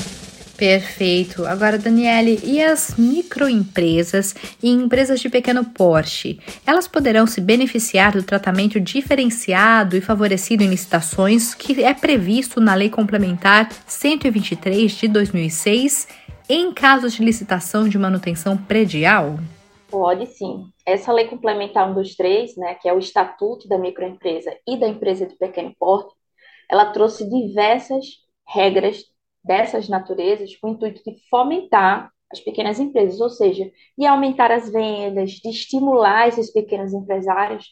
Perfeito. 0.56 1.44
Agora, 1.44 1.78
Daniele, 1.78 2.40
e 2.42 2.62
as 2.62 2.94
microempresas 2.96 4.34
e 4.62 4.70
empresas 4.70 5.20
de 5.20 5.28
pequeno 5.28 5.64
porte? 5.64 6.40
Elas 6.66 6.88
poderão 6.88 7.26
se 7.26 7.40
beneficiar 7.40 8.12
do 8.12 8.22
tratamento 8.22 8.80
diferenciado 8.80 9.96
e 9.96 10.00
favorecido 10.00 10.62
em 10.62 10.68
licitações 10.68 11.54
que 11.54 11.84
é 11.84 11.92
previsto 11.92 12.60
na 12.60 12.74
Lei 12.74 12.88
Complementar 12.88 13.68
123 13.86 14.92
de 14.92 15.08
2006 15.08 16.08
em 16.48 16.72
casos 16.72 17.12
de 17.12 17.24
licitação 17.24 17.88
de 17.88 17.98
manutenção 17.98 18.56
predial? 18.56 19.38
Pode 19.96 20.26
sim. 20.26 20.70
Essa 20.84 21.10
lei 21.10 21.26
complementar 21.26 21.86
123, 21.86 22.54
né, 22.58 22.74
que 22.74 22.86
é 22.86 22.92
o 22.92 22.98
Estatuto 22.98 23.66
da 23.66 23.78
Microempresa 23.78 24.54
e 24.68 24.76
da 24.76 24.86
Empresa 24.86 25.24
de 25.24 25.34
Pequeno 25.34 25.74
Porte, 25.78 26.14
ela 26.70 26.92
trouxe 26.92 27.26
diversas 27.26 28.04
regras 28.46 29.02
dessas 29.42 29.88
naturezas 29.88 30.54
com 30.56 30.68
o 30.68 30.72
intuito 30.74 31.02
de 31.02 31.16
fomentar 31.30 32.12
as 32.30 32.38
pequenas 32.40 32.78
empresas, 32.78 33.22
ou 33.22 33.30
seja, 33.30 33.72
de 33.96 34.04
aumentar 34.04 34.52
as 34.52 34.70
vendas, 34.70 35.30
de 35.30 35.48
estimular 35.48 36.28
esses 36.28 36.52
pequenos 36.52 36.92
empresários 36.92 37.66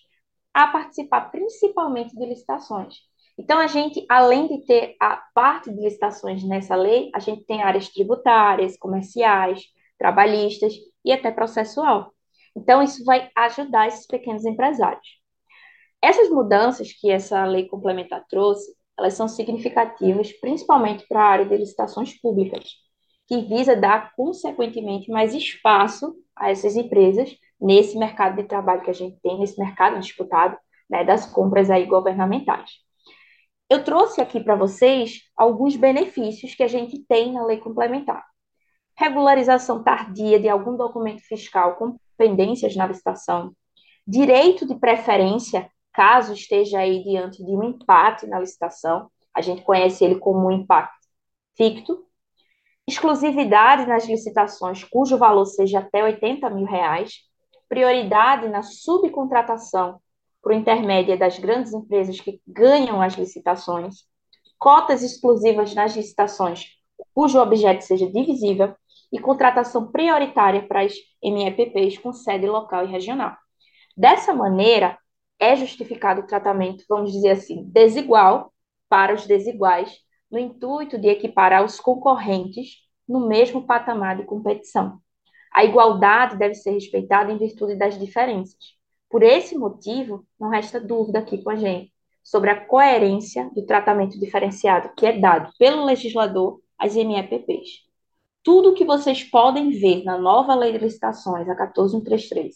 a 0.55 0.69
participar 0.69 1.31
principalmente 1.31 2.17
de 2.17 2.25
licitações. 2.25 3.01
Então, 3.37 3.59
a 3.59 3.67
gente, 3.67 4.03
além 4.09 4.49
de 4.49 4.65
ter 4.65 4.97
a 4.99 5.23
parte 5.35 5.71
de 5.71 5.79
licitações 5.79 6.43
nessa 6.43 6.75
lei, 6.75 7.11
a 7.15 7.19
gente 7.19 7.45
tem 7.45 7.61
áreas 7.63 7.91
tributárias, 7.91 8.79
comerciais, 8.79 9.63
trabalhistas 9.99 10.73
e 11.05 11.13
até 11.13 11.31
processual. 11.31 12.14
Então, 12.57 12.83
isso 12.83 13.05
vai 13.05 13.31
ajudar 13.37 13.89
esses 13.89 14.07
pequenos 14.07 14.45
empresários. 14.45 15.07
Essas 16.01 16.29
mudanças 16.29 16.93
que 16.93 17.11
essa 17.11 17.45
lei 17.45 17.67
complementar 17.67 18.25
trouxe, 18.29 18.75
elas 18.99 19.15
são 19.15 19.27
significativas, 19.27 20.33
principalmente 20.33 21.07
para 21.09 21.21
a 21.21 21.27
área 21.27 21.47
de 21.47 21.57
licitações 21.57 22.21
públicas, 22.21 22.65
que 23.27 23.41
visa 23.43 23.75
dar, 23.75 24.15
consequentemente, 24.15 25.11
mais 25.11 25.35
espaço 25.35 26.15
a 26.37 26.51
essas 26.51 26.77
empresas 26.77 27.35
nesse 27.61 27.99
mercado 27.99 28.37
de 28.37 28.45
trabalho 28.45 28.83
que 28.83 28.91
a 28.91 28.95
gente 28.95 29.19
tem, 29.23 29.39
nesse 29.39 29.59
mercado 29.59 29.99
disputado 29.99 30.57
né, 30.89 31.05
das 31.05 31.27
compras 31.27 31.71
aí 31.71 31.87
governamentais. 31.87 32.71
Eu 33.71 33.83
trouxe 33.83 34.21
aqui 34.21 34.41
para 34.41 34.55
vocês 34.55 35.23
alguns 35.37 35.75
benefícios 35.75 36.55
que 36.55 36.63
a 36.63 36.69
gente 36.69 37.03
tem 37.09 37.33
na 37.33 37.45
lei 37.45 37.59
complementar. 37.59 38.25
Regularização 38.97 39.83
tardia 39.83 40.39
de 40.39 40.49
algum 40.49 40.77
documento 40.77 41.23
fiscal 41.23 41.77
com 41.77 41.97
pendências 42.17 42.75
na 42.77 42.87
licitação, 42.87 43.53
direito 44.07 44.67
de 44.67 44.75
preferência, 44.75 45.71
caso 45.93 46.33
esteja 46.33 46.79
aí 46.79 47.03
diante 47.03 47.45
de 47.45 47.53
um 47.53 47.63
empate 47.63 48.27
na 48.27 48.41
licitação, 48.41 49.11
a 49.35 49.41
gente 49.41 49.63
conhece 49.63 50.05
ele 50.05 50.17
como 50.17 50.47
um 50.47 50.51
empate 50.51 50.93
ficto, 51.57 52.05
exclusividade 52.87 53.87
nas 53.87 54.07
licitações 54.07 54.85
cujo 54.85 55.17
valor 55.17 55.47
seja 55.47 55.79
até 55.79 56.05
80 56.05 56.51
mil 56.51 56.67
reais, 56.67 57.21
prioridade 57.69 58.49
na 58.49 58.63
subcontratação 58.63 60.01
por 60.43 60.53
intermédio 60.53 61.19
das 61.19 61.39
grandes 61.39 61.73
empresas 61.73 62.21
que 62.21 62.41
ganham 62.47 63.01
as 63.01 63.15
licitações, 63.15 64.05
cotas 64.59 65.03
exclusivas 65.03 65.75
nas 65.75 65.97
licitações 65.97 66.75
cujo 67.15 67.41
objeto 67.41 67.83
seja 67.83 68.11
divisível 68.11 68.75
e 69.15 69.21
contratação 69.21 69.93
prioritária 69.93 70.67
para 70.67 70.83
as 70.83 70.93
MEPPs 71.23 71.99
com 71.99 72.13
sede 72.13 72.49
local 72.49 72.85
e 72.85 72.91
regional. 72.91 73.37
Dessa 73.97 74.35
maneira, 74.35 74.99
é 75.39 75.55
justificado 75.55 76.23
o 76.23 76.27
tratamento, 76.27 76.85
vamos 76.89 77.13
dizer 77.13 77.31
assim, 77.31 77.65
desigual 77.71 78.53
para 78.89 79.15
os 79.15 79.25
desiguais, 79.25 79.97
no 80.29 80.37
intuito 80.37 80.99
de 80.99 81.07
equiparar 81.07 81.65
os 81.65 81.79
concorrentes 81.79 82.79
no 83.09 83.29
mesmo 83.29 83.65
patamar 83.65 84.17
de 84.17 84.25
competição. 84.25 84.99
A 85.53 85.65
igualdade 85.65 86.37
deve 86.37 86.55
ser 86.55 86.73
respeitada 86.73 87.31
em 87.31 87.39
virtude 87.39 87.77
das 87.77 87.97
diferenças. 87.97 88.59
Por 89.09 89.23
esse 89.23 89.57
motivo, 89.57 90.27
não 90.41 90.49
resta 90.49 90.81
dúvida 90.81 91.21
aqui 91.21 91.41
com 91.41 91.51
a 91.51 91.57
gente 91.57 91.93
sobre 92.21 92.51
a 92.51 92.65
coerência 92.65 93.49
do 93.55 93.65
tratamento 93.65 94.19
diferenciado 94.19 94.91
que 94.97 95.07
é 95.07 95.13
dado 95.13 95.53
pelo 95.57 95.85
legislador 95.85 96.61
às 96.77 96.97
MEPPs. 96.97 97.85
Tudo 98.45 98.75
que 98.75 98.85
vocês 98.85 99.25
podem 99.25 99.71
ver 99.71 100.05
na 100.05 100.17
nova 100.17 100.55
Lei 100.55 100.71
de 100.71 100.79
Licitações, 100.79 101.49
a 101.49 101.57
14133, 101.57 102.55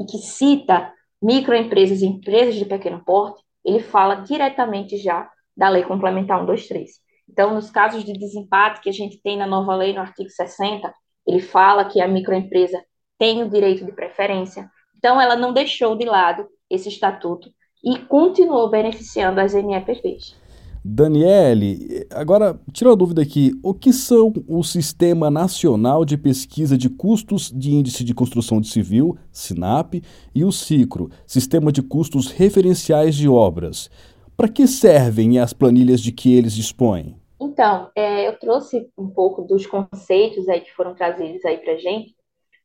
e 0.00 0.04
que 0.06 0.18
cita 0.18 0.92
microempresas 1.22 2.00
e 2.00 2.06
empresas 2.06 2.56
de 2.56 2.64
pequeno 2.64 3.04
porte, 3.04 3.42
ele 3.64 3.80
fala 3.80 4.16
diretamente 4.16 4.96
já 4.96 5.30
da 5.56 5.68
Lei 5.68 5.84
Complementar 5.84 6.38
123. 6.40 6.90
Então, 7.28 7.54
nos 7.54 7.70
casos 7.70 8.02
de 8.02 8.14
desempate 8.14 8.80
que 8.80 8.88
a 8.88 8.92
gente 8.92 9.20
tem 9.22 9.36
na 9.36 9.46
nova 9.46 9.76
lei, 9.76 9.92
no 9.92 10.00
artigo 10.00 10.30
60, 10.30 10.92
ele 11.26 11.40
fala 11.40 11.84
que 11.84 12.00
a 12.00 12.08
microempresa 12.08 12.82
tem 13.18 13.42
o 13.42 13.50
direito 13.50 13.84
de 13.84 13.92
preferência, 13.92 14.68
então, 15.00 15.18
ela 15.18 15.34
não 15.34 15.54
deixou 15.54 15.96
de 15.96 16.04
lado 16.04 16.46
esse 16.68 16.90
estatuto 16.90 17.50
e 17.82 17.98
continuou 18.00 18.68
beneficiando 18.68 19.40
as 19.40 19.54
NEPPs. 19.54 20.36
Daniele, 20.82 22.06
agora 22.10 22.58
tira 22.72 22.90
uma 22.90 22.96
dúvida 22.96 23.20
aqui: 23.20 23.52
o 23.62 23.74
que 23.74 23.92
são 23.92 24.32
o 24.48 24.62
Sistema 24.62 25.30
Nacional 25.30 26.04
de 26.04 26.16
Pesquisa 26.16 26.76
de 26.76 26.88
Custos 26.88 27.52
de 27.54 27.72
Índice 27.72 28.02
de 28.02 28.14
Construção 28.14 28.60
de 28.60 28.68
Civil, 28.68 29.16
SINAP, 29.30 30.02
e 30.34 30.44
o 30.44 30.50
CICRO, 30.50 31.10
Sistema 31.26 31.70
de 31.70 31.82
Custos 31.82 32.30
Referenciais 32.30 33.14
de 33.14 33.28
Obras? 33.28 33.90
Para 34.36 34.48
que 34.48 34.66
servem 34.66 35.38
as 35.38 35.52
planilhas 35.52 36.00
de 36.00 36.12
que 36.12 36.34
eles 36.34 36.54
dispõem? 36.54 37.14
Então, 37.38 37.90
é, 37.94 38.26
eu 38.26 38.38
trouxe 38.38 38.88
um 38.96 39.08
pouco 39.08 39.42
dos 39.42 39.66
conceitos 39.66 40.48
aí 40.48 40.62
que 40.62 40.72
foram 40.72 40.94
trazidos 40.94 41.44
aí 41.44 41.58
para 41.58 41.76
gente 41.76 42.14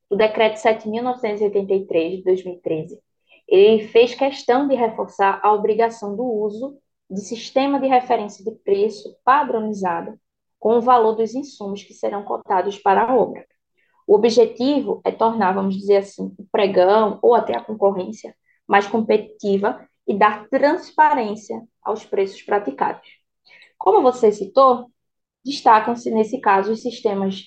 do 0.09 0.15
Decreto 0.15 0.57
7.983 0.57 2.17
de 2.17 2.23
2013, 2.23 2.99
ele 3.47 3.87
fez 3.87 4.15
questão 4.15 4.67
de 4.67 4.75
reforçar 4.75 5.39
a 5.43 5.53
obrigação 5.53 6.15
do 6.15 6.23
uso 6.23 6.77
de 7.09 7.21
sistema 7.21 7.79
de 7.79 7.87
referência 7.87 8.43
de 8.43 8.51
preço 8.59 9.15
padronizado 9.23 10.19
com 10.59 10.77
o 10.77 10.81
valor 10.81 11.13
dos 11.13 11.35
insumos 11.35 11.83
que 11.83 11.93
serão 11.93 12.23
cotados 12.23 12.77
para 12.79 13.03
a 13.03 13.15
obra. 13.15 13.45
O 14.07 14.15
objetivo 14.15 15.01
é 15.03 15.11
tornar, 15.11 15.53
vamos 15.53 15.75
dizer 15.75 15.97
assim, 15.97 16.33
o 16.37 16.45
pregão 16.51 17.19
ou 17.21 17.33
até 17.33 17.55
a 17.55 17.63
concorrência 17.63 18.35
mais 18.67 18.87
competitiva 18.87 19.87
e 20.07 20.17
dar 20.17 20.47
transparência 20.49 21.61
aos 21.83 22.05
preços 22.05 22.41
praticados. 22.41 23.07
Como 23.77 24.01
você 24.01 24.31
citou, 24.31 24.91
destacam-se 25.43 26.09
nesse 26.11 26.39
caso 26.39 26.71
os 26.71 26.81
sistemas 26.81 27.43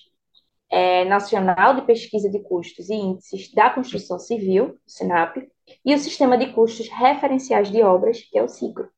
é, 0.70 1.04
Nacional 1.04 1.74
de 1.74 1.82
Pesquisa 1.82 2.28
de 2.28 2.40
Custos 2.40 2.88
e 2.90 2.94
Índices 2.94 3.52
da 3.52 3.70
Construção 3.70 4.18
Civil, 4.18 4.78
SINAP, 4.86 5.36
e 5.84 5.94
o 5.94 5.98
Sistema 5.98 6.36
de 6.36 6.52
Custos 6.52 6.88
Referenciais 6.88 7.70
de 7.70 7.82
Obras, 7.82 8.20
que 8.20 8.38
é 8.38 8.42
o 8.42 8.48
CICRO. 8.48 8.88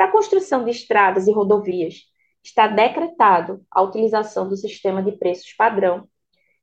Para 0.00 0.08
a 0.08 0.12
construção 0.12 0.64
de 0.64 0.70
estradas 0.70 1.26
e 1.26 1.30
rodovias, 1.30 2.06
está 2.42 2.66
decretado 2.66 3.62
a 3.70 3.82
utilização 3.82 4.48
do 4.48 4.56
sistema 4.56 5.02
de 5.02 5.12
preços 5.12 5.52
padrão 5.52 6.08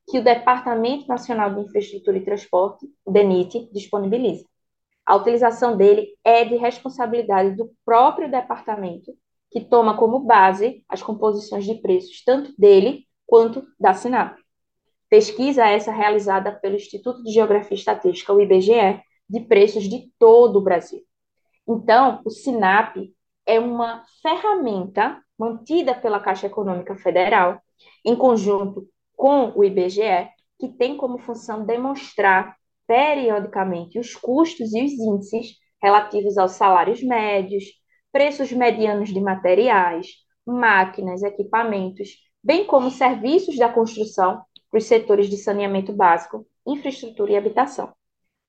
que 0.10 0.18
o 0.18 0.24
Departamento 0.24 1.08
Nacional 1.08 1.54
de 1.54 1.62
Infraestrutura 1.62 2.18
e 2.18 2.26
Transporte, 2.26 2.88
o 3.06 3.12
DENIT, 3.12 3.70
disponibiliza. 3.72 4.44
A 5.06 5.16
utilização 5.16 5.78
dele 5.78 6.18
é 6.24 6.46
de 6.46 6.56
responsabilidade 6.56 7.56
do 7.56 7.72
próprio 7.86 8.28
departamento, 8.28 9.14
que 9.52 9.62
toma 9.62 9.96
como 9.96 10.22
base 10.22 10.84
as 10.90 11.04
composições 11.04 11.64
de 11.64 11.76
preços 11.76 12.24
tanto 12.24 12.52
dele 12.58 13.06
quanto 13.28 13.68
da 13.80 13.94
SINAP. 13.94 14.36
Pesquisa 15.12 15.64
essa 15.64 15.92
realizada 15.92 16.52
pelo 16.54 16.76
Instituto 16.76 17.22
de 17.22 17.32
Geografia 17.32 17.76
e 17.76 17.80
Estatística, 17.80 18.34
o 18.34 18.42
IBGE, 18.42 19.00
de 19.30 19.42
preços 19.42 19.84
de 19.84 20.12
todo 20.18 20.58
o 20.58 20.64
Brasil. 20.64 21.04
Então, 21.68 22.20
o 22.26 22.32
SINAP 22.32 23.16
é 23.48 23.60
uma 23.60 24.04
ferramenta 24.22 25.24
mantida 25.40 25.96
pela 25.96 26.20
Caixa 26.20 26.48
Econômica 26.48 26.96
Federal, 26.98 27.62
em 28.04 28.16
conjunto 28.16 28.88
com 29.16 29.54
o 29.56 29.64
IBGE, 29.64 30.30
que 30.60 30.68
tem 30.68 30.98
como 30.98 31.18
função 31.18 31.66
demonstrar 31.66 32.58
periodicamente 32.86 33.98
os 33.98 34.16
custos 34.16 34.74
e 34.74 34.84
os 34.84 34.92
índices 34.94 35.56
relativos 35.82 36.38
aos 36.38 36.54
salários 36.54 37.02
médios, 37.02 37.64
preços 38.12 38.52
medianos 38.52 39.10
de 39.10 39.22
materiais, 39.22 40.08
máquinas, 40.46 41.24
equipamentos, 41.24 42.10
bem 42.44 42.66
como 42.66 42.90
serviços 42.90 43.58
da 43.58 43.70
construção 43.70 44.42
para 44.70 44.78
os 44.80 44.86
setores 44.86 45.30
de 45.30 45.38
saneamento 45.38 45.94
básico, 45.94 46.46
infraestrutura 46.66 47.32
e 47.32 47.38
habitação. 47.38 47.94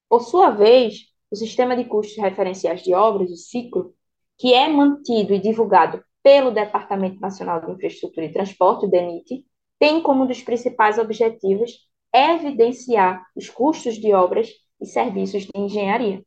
Por 0.09 0.23
sua 0.23 0.51
vez, 0.51 1.09
o 1.31 1.37
Sistema 1.37 1.77
de 1.77 1.85
Custos 1.85 2.17
Referenciais 2.17 2.83
de 2.83 2.95
Obras, 2.95 3.31
o 3.31 3.37
CICLO, 3.37 3.95
que 4.39 4.55
é 4.55 4.69
mantido 4.69 5.35
e 5.35 5.41
divulgado 5.41 6.03
pelo 6.23 6.51
Departamento 6.51 7.21
Nacional 7.21 7.61
de 7.61 7.73
Infraestrutura 7.73 8.27
e 8.27 8.33
Transporte, 8.33 8.87
o 8.87 8.89
DENIT, 8.89 9.45
tem 9.79 10.03
como 10.03 10.25
um 10.25 10.27
dos 10.27 10.43
principais 10.43 10.99
objetivos 10.99 11.89
evidenciar 12.15 13.25
os 13.37 13.49
custos 13.49 13.97
de 13.97 14.13
obras 14.13 14.49
e 14.81 14.87
serviços 14.87 15.45
de 15.45 15.51
engenharia. 15.55 16.25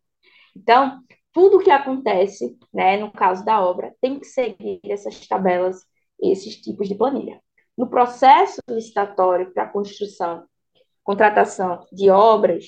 Então, 0.56 1.00
tudo 1.32 1.58
o 1.58 1.64
que 1.64 1.72
acontece, 1.72 2.58
né, 2.74 2.98
no 2.98 3.12
caso 3.12 3.44
da 3.46 3.64
obra, 3.64 3.96
tem 4.02 4.20
que 4.20 4.26
seguir 4.26 4.80
essas 4.84 5.26
tabelas, 5.28 5.78
esses 6.22 6.58
tipos 6.58 6.88
de 6.88 6.96
planilha. 6.96 7.42
No 7.78 7.90
processo 7.90 8.62
licitatório 8.70 9.54
para 9.54 9.64
a 9.64 9.70
construção, 9.70 10.46
contratação 11.04 11.86
de 11.92 12.10
obras, 12.10 12.66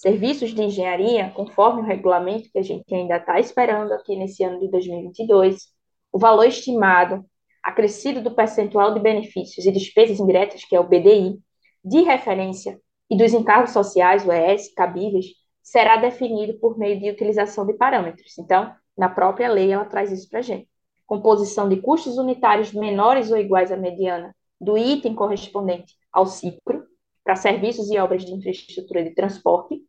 serviços 0.00 0.54
de 0.54 0.62
engenharia, 0.62 1.30
conforme 1.36 1.82
o 1.82 1.84
regulamento 1.84 2.50
que 2.50 2.58
a 2.58 2.62
gente 2.62 2.94
ainda 2.94 3.18
está 3.18 3.38
esperando 3.38 3.92
aqui 3.92 4.16
nesse 4.16 4.42
ano 4.42 4.58
de 4.58 4.70
2022, 4.70 5.66
o 6.10 6.18
valor 6.18 6.46
estimado, 6.46 7.22
acrescido 7.62 8.22
do 8.22 8.34
percentual 8.34 8.94
de 8.94 9.00
benefícios 9.00 9.66
e 9.66 9.70
despesas 9.70 10.18
indiretas, 10.18 10.64
que 10.64 10.74
é 10.74 10.80
o 10.80 10.88
BDI, 10.88 11.38
de 11.84 12.00
referência 12.00 12.80
e 13.10 13.16
dos 13.16 13.34
encargos 13.34 13.72
sociais, 13.72 14.26
o 14.26 14.32
ES, 14.32 14.72
cabíveis, 14.72 15.26
será 15.62 15.98
definido 15.98 16.58
por 16.58 16.78
meio 16.78 16.98
de 16.98 17.10
utilização 17.10 17.66
de 17.66 17.74
parâmetros. 17.74 18.38
Então, 18.38 18.74
na 18.96 19.10
própria 19.10 19.50
lei, 19.50 19.70
ela 19.70 19.84
traz 19.84 20.10
isso 20.10 20.30
para 20.30 20.38
a 20.38 20.42
gente. 20.42 20.66
composição 21.06 21.68
de 21.68 21.76
custos 21.76 22.16
unitários 22.16 22.72
menores 22.72 23.30
ou 23.30 23.36
iguais 23.36 23.70
à 23.70 23.76
mediana 23.76 24.34
do 24.58 24.78
item 24.78 25.14
correspondente 25.14 25.94
ao 26.10 26.24
ciclo, 26.24 26.84
para 27.22 27.36
serviços 27.36 27.90
e 27.90 27.98
obras 27.98 28.24
de 28.24 28.32
infraestrutura 28.32 29.04
de 29.04 29.10
transporte, 29.10 29.80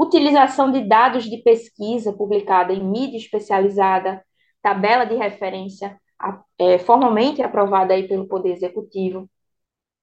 utilização 0.00 0.70
de 0.72 0.80
dados 0.88 1.24
de 1.24 1.38
pesquisa 1.38 2.12
publicada 2.12 2.72
em 2.72 2.82
mídia 2.82 3.18
especializada, 3.18 4.24
tabela 4.62 5.04
de 5.04 5.14
referência 5.14 5.98
é, 6.58 6.78
formalmente 6.78 7.42
aprovada 7.42 7.92
aí 7.94 8.08
pelo 8.08 8.26
Poder 8.26 8.52
Executivo, 8.52 9.28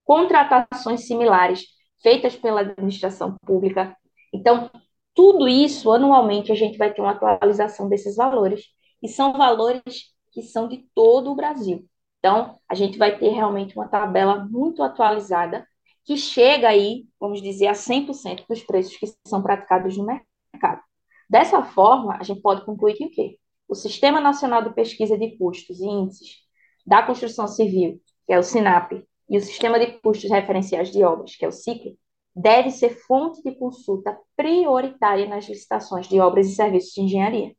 contratações 0.04 1.08
similares 1.08 1.66
feitas 2.02 2.36
pela 2.36 2.62
administração 2.62 3.36
pública. 3.46 3.96
Então, 4.34 4.70
tudo 5.14 5.48
isso, 5.48 5.92
anualmente, 5.92 6.52
a 6.52 6.56
gente 6.56 6.78
vai 6.78 6.94
ter 6.94 7.02
uma 7.02 7.12
atualização 7.12 7.90
desses 7.90 8.16
valores, 8.16 8.66
e 9.02 9.08
são 9.08 9.34
valores 9.34 9.84
que 10.32 10.42
são 10.44 10.68
de 10.68 10.86
todo 10.94 11.32
o 11.32 11.36
Brasil. 11.36 11.86
Então, 12.20 12.56
a 12.70 12.76
gente 12.76 12.98
vai 12.98 13.18
ter 13.18 13.30
realmente 13.30 13.76
uma 13.76 13.88
tabela 13.88 14.46
muito 14.46 14.84
atualizada, 14.84 15.68
que 16.08 16.16
chega 16.16 16.70
aí, 16.70 17.06
vamos 17.20 17.42
dizer, 17.42 17.68
a 17.68 17.74
100% 17.74 18.46
dos 18.48 18.64
preços 18.64 18.96
que 18.96 19.08
são 19.28 19.44
praticados 19.44 19.98
no 19.98 20.06
mercado. 20.06 20.82
Dessa 21.30 21.62
forma, 21.62 22.16
a 22.18 22.24
gente 22.24 22.42
pode 22.42 22.64
concluir 22.64 22.94
que 22.96 23.06
o 23.06 23.12
quê? 23.12 23.38
O 23.68 23.76
Sistema 23.76 24.22
Nacional 24.22 24.64
de 24.64 24.74
Pesquisa 24.74 25.18
de 25.18 25.38
Custos 25.38 25.82
e 25.82 25.86
Índices 25.86 26.38
da 26.86 27.04
Construção 27.04 27.46
Civil, 27.46 28.02
que 28.26 28.32
é 28.32 28.40
o 28.40 28.44
SINAP, 28.44 29.06
e 29.30 29.38
o 29.38 29.42
Sistema 29.42 29.78
de 29.78 30.00
Custos 30.00 30.30
Referenciais 30.32 30.94
de 30.94 31.04
Obras, 31.04 31.36
que 31.36 31.44
é 31.44 31.48
o 31.50 31.52
CICLE, 31.52 32.00
deve 32.34 32.72
ser 32.72 32.92
fonte 33.06 33.44
de 33.44 33.54
consulta 33.56 34.18
prioritária 34.38 35.28
nas 35.28 35.50
licitações 35.50 36.08
de 36.08 36.22
obras 36.22 36.48
e 36.48 36.56
serviços 36.56 36.94
de 36.94 37.02
engenharia. 37.02 37.54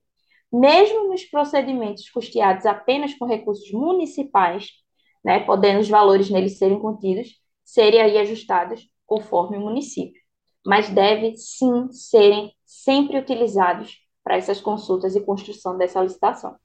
Mesmo 0.51 1.09
nos 1.09 1.23
procedimentos 1.27 2.09
custeados 2.09 2.65
apenas 2.65 3.13
com 3.13 3.27
recursos 3.27 3.71
municipais, 3.73 4.71
né, 5.23 5.41
podendo 5.41 5.81
os 5.81 5.89
valores 5.91 6.31
neles 6.31 6.57
serem 6.57 6.79
contidos, 6.79 7.29
serem 7.69 8.01
aí 8.01 8.17
ajustados 8.17 8.89
conforme 9.07 9.59
o 9.59 9.61
município. 9.61 10.23
Mas 10.65 10.89
deve 10.89 11.37
sim 11.37 11.93
serem 11.93 12.51
sempre 12.65 13.19
utilizados 13.19 13.99
para 14.25 14.37
essas 14.39 14.59
consultas 14.59 15.15
e 15.15 15.21
construção 15.21 15.77
dessa 15.77 16.01
licitação. 16.01 16.57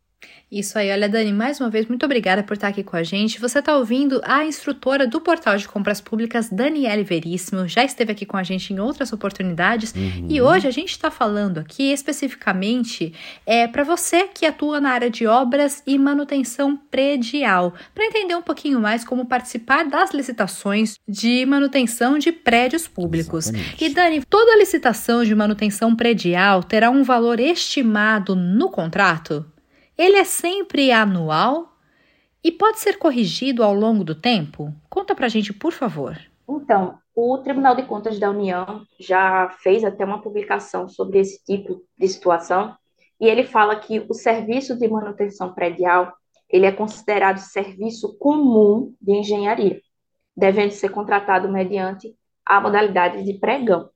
Isso 0.53 0.77
aí, 0.77 0.92
olha, 0.92 1.10
Dani, 1.10 1.34
mais 1.34 1.60
uma 1.60 1.68
vez, 1.68 1.88
muito 1.88 2.06
obrigada 2.06 2.44
por 2.44 2.53
estar 2.53 2.68
aqui 2.68 2.84
com 2.84 2.96
a 2.96 3.01
gente. 3.01 3.42
Você 3.42 3.58
está 3.58 3.75
ouvindo 3.75 4.22
a 4.24 4.46
instrutora 4.46 5.08
do 5.08 5.20
portal 5.20 5.58
de 5.58 5.68
compras 5.68 6.00
públicas, 6.00 6.48
Daniele 6.48 7.03
Veríssimo, 7.03 7.68
já 7.68 7.84
esteve 7.84 8.12
aqui 8.12 8.24
com 8.24 8.38
a 8.38 8.44
gente 8.44 8.72
em 8.72 8.80
outras 8.80 9.12
oportunidades 9.12 9.96
uhum. 9.96 10.27
e 10.30 10.39
hoje 10.39 10.68
a 10.68 10.72
gente 10.72 10.92
está 10.92 11.10
falando 11.10 11.58
aqui 11.58 11.92
especificamente 11.92 13.15
é, 13.48 13.68
para 13.68 13.84
você 13.84 14.27
que 14.27 14.46
atua 14.46 14.80
na 14.80 14.92
área 14.92 15.10
de 15.10 15.25
obras 15.25 15.82
e 15.88 15.98
manutenção 15.98 16.77
predial, 16.77 17.74
para 17.96 18.06
entender 18.06 18.36
um 18.36 18.44
pouquinho 18.44 18.80
mais 18.80 19.03
como 19.03 19.25
participar 19.25 19.86
das 19.86 20.13
licitações 20.13 21.00
de 21.08 21.48
manutenção 21.48 22.20
de 22.20 22.32
prédios 22.32 22.88
públicos. 22.88 23.48
Exatamente. 23.48 23.84
E 23.84 23.89
Dani, 23.89 24.24
toda 24.30 24.56
licitação 24.56 25.24
de 25.24 25.34
manutenção 25.34 25.96
predial 25.96 26.62
terá 26.62 26.92
um 26.92 27.01
valor 27.01 27.39
estimado 27.39 28.36
no 28.36 28.70
contrato? 28.70 29.44
Ele 29.98 30.18
é 30.18 30.24
sempre 30.24 30.92
anual 30.92 31.78
e 32.44 32.52
pode 32.52 32.80
ser 32.80 32.98
corrigido 32.98 33.64
ao 33.64 33.74
longo 33.74 34.04
do 34.04 34.16
tempo? 34.16 34.74
Conta 34.90 35.14
pra 35.14 35.28
gente, 35.28 35.54
por 35.54 35.72
favor. 35.72 36.20
Então, 36.50 36.98
o 37.16 37.38
Tribunal 37.38 37.76
de 37.76 37.84
Contas 37.84 38.20
da 38.20 38.30
União 38.30 38.86
já 39.00 39.50
fez 39.62 39.84
até 39.84 40.04
uma 40.04 40.22
publicação 40.22 40.90
sobre 40.90 41.20
esse 41.20 41.44
tipo 41.44 41.84
de 41.98 42.08
situação 42.08 42.76
e 43.20 43.28
ele 43.28 43.44
fala 43.44 43.76
que 43.76 44.04
o 44.10 44.14
serviço 44.14 44.78
de 44.78 44.88
manutenção 44.88 45.54
predial 45.54 46.12
ele 46.50 46.66
é 46.66 46.72
considerado 46.72 47.38
serviço 47.38 48.18
comum 48.18 48.94
de 49.02 49.14
engenharia, 49.14 49.82
devendo 50.36 50.72
ser 50.72 50.90
contratado 50.90 51.52
mediante 51.52 52.16
a 52.46 52.60
modalidade 52.60 53.24
de 53.24 53.34
pregão. 53.40 53.90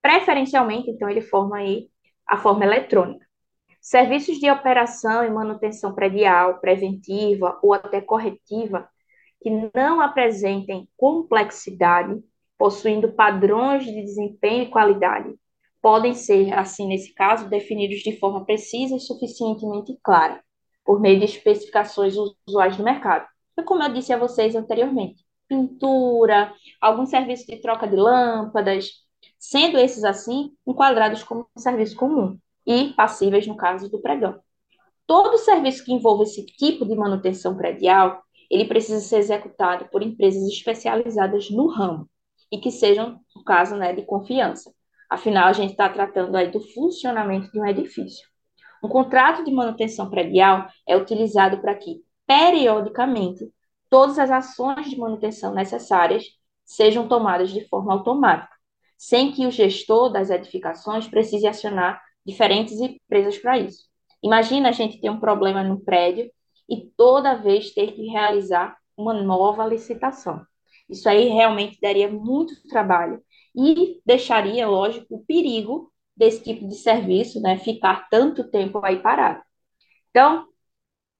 Preferencialmente, 0.00 0.90
então, 0.90 1.08
ele 1.08 1.20
forma 1.20 1.58
aí 1.58 1.88
a 2.26 2.36
forma 2.36 2.64
eletrônica. 2.64 3.24
Serviços 3.82 4.38
de 4.38 4.48
operação 4.48 5.24
e 5.24 5.30
manutenção 5.30 5.92
predial, 5.92 6.60
preventiva 6.60 7.58
ou 7.60 7.74
até 7.74 8.00
corretiva, 8.00 8.88
que 9.40 9.50
não 9.74 10.00
apresentem 10.00 10.88
complexidade, 10.96 12.22
possuindo 12.56 13.12
padrões 13.12 13.84
de 13.84 14.00
desempenho 14.00 14.62
e 14.62 14.70
qualidade, 14.70 15.34
podem 15.82 16.14
ser, 16.14 16.52
assim, 16.54 16.86
nesse 16.86 17.12
caso, 17.12 17.48
definidos 17.48 17.98
de 18.04 18.16
forma 18.20 18.44
precisa 18.44 18.94
e 18.94 19.00
suficientemente 19.00 19.98
clara, 20.00 20.40
por 20.84 21.00
meio 21.00 21.18
de 21.18 21.24
especificações 21.24 22.14
usuais 22.46 22.76
do 22.76 22.84
mercado. 22.84 23.26
E 23.58 23.64
como 23.64 23.82
eu 23.82 23.92
disse 23.92 24.12
a 24.12 24.16
vocês 24.16 24.54
anteriormente, 24.54 25.24
pintura, 25.48 26.54
algum 26.80 27.04
serviço 27.04 27.48
de 27.48 27.56
troca 27.56 27.88
de 27.88 27.96
lâmpadas, 27.96 28.90
sendo 29.40 29.76
esses, 29.76 30.04
assim, 30.04 30.52
enquadrados 30.64 31.24
como 31.24 31.48
um 31.56 31.60
serviço 31.60 31.96
comum 31.96 32.38
e 32.66 32.92
passíveis 32.94 33.46
no 33.46 33.56
caso 33.56 33.90
do 33.90 34.00
pregão. 34.00 34.40
Todo 35.06 35.38
serviço 35.38 35.84
que 35.84 35.92
envolva 35.92 36.22
esse 36.22 36.44
tipo 36.46 36.86
de 36.86 36.94
manutenção 36.94 37.56
predial, 37.56 38.22
ele 38.50 38.64
precisa 38.64 39.00
ser 39.00 39.18
executado 39.18 39.88
por 39.90 40.02
empresas 40.02 40.42
especializadas 40.44 41.50
no 41.50 41.66
ramo 41.66 42.08
e 42.50 42.58
que 42.58 42.70
sejam, 42.70 43.18
no 43.34 43.42
caso, 43.44 43.76
né, 43.76 43.92
de 43.92 44.02
confiança. 44.02 44.72
Afinal, 45.08 45.48
a 45.48 45.52
gente 45.52 45.72
está 45.72 45.88
tratando 45.88 46.36
aí 46.36 46.50
do 46.50 46.60
funcionamento 46.60 47.50
de 47.50 47.60
um 47.60 47.66
edifício. 47.66 48.26
Um 48.82 48.88
contrato 48.88 49.44
de 49.44 49.50
manutenção 49.52 50.10
predial 50.10 50.66
é 50.86 50.96
utilizado 50.96 51.60
para 51.60 51.74
que, 51.74 52.02
periodicamente, 52.26 53.52
todas 53.88 54.18
as 54.18 54.30
ações 54.30 54.88
de 54.88 54.98
manutenção 54.98 55.54
necessárias 55.54 56.24
sejam 56.64 57.06
tomadas 57.06 57.50
de 57.50 57.66
forma 57.68 57.92
automática, 57.92 58.54
sem 58.96 59.32
que 59.32 59.46
o 59.46 59.50
gestor 59.50 60.10
das 60.10 60.30
edificações 60.30 61.06
precise 61.06 61.46
acionar 61.46 62.00
diferentes 62.24 62.80
empresas 62.80 63.38
para 63.38 63.58
isso. 63.58 63.84
Imagina 64.22 64.68
a 64.68 64.72
gente 64.72 65.00
ter 65.00 65.10
um 65.10 65.20
problema 65.20 65.62
no 65.62 65.80
prédio 65.80 66.30
e 66.68 66.86
toda 66.96 67.34
vez 67.34 67.72
ter 67.72 67.92
que 67.92 68.06
realizar 68.06 68.76
uma 68.96 69.12
nova 69.14 69.66
licitação. 69.66 70.44
Isso 70.88 71.08
aí 71.08 71.28
realmente 71.28 71.78
daria 71.80 72.08
muito 72.10 72.54
trabalho 72.68 73.20
e 73.54 74.00
deixaria, 74.06 74.68
lógico, 74.68 75.16
o 75.16 75.24
perigo 75.24 75.92
desse 76.16 76.42
tipo 76.42 76.68
de 76.68 76.76
serviço, 76.76 77.40
né, 77.40 77.58
ficar 77.58 78.08
tanto 78.10 78.48
tempo 78.50 78.80
aí 78.84 79.00
parado. 79.00 79.42
Então, 80.10 80.46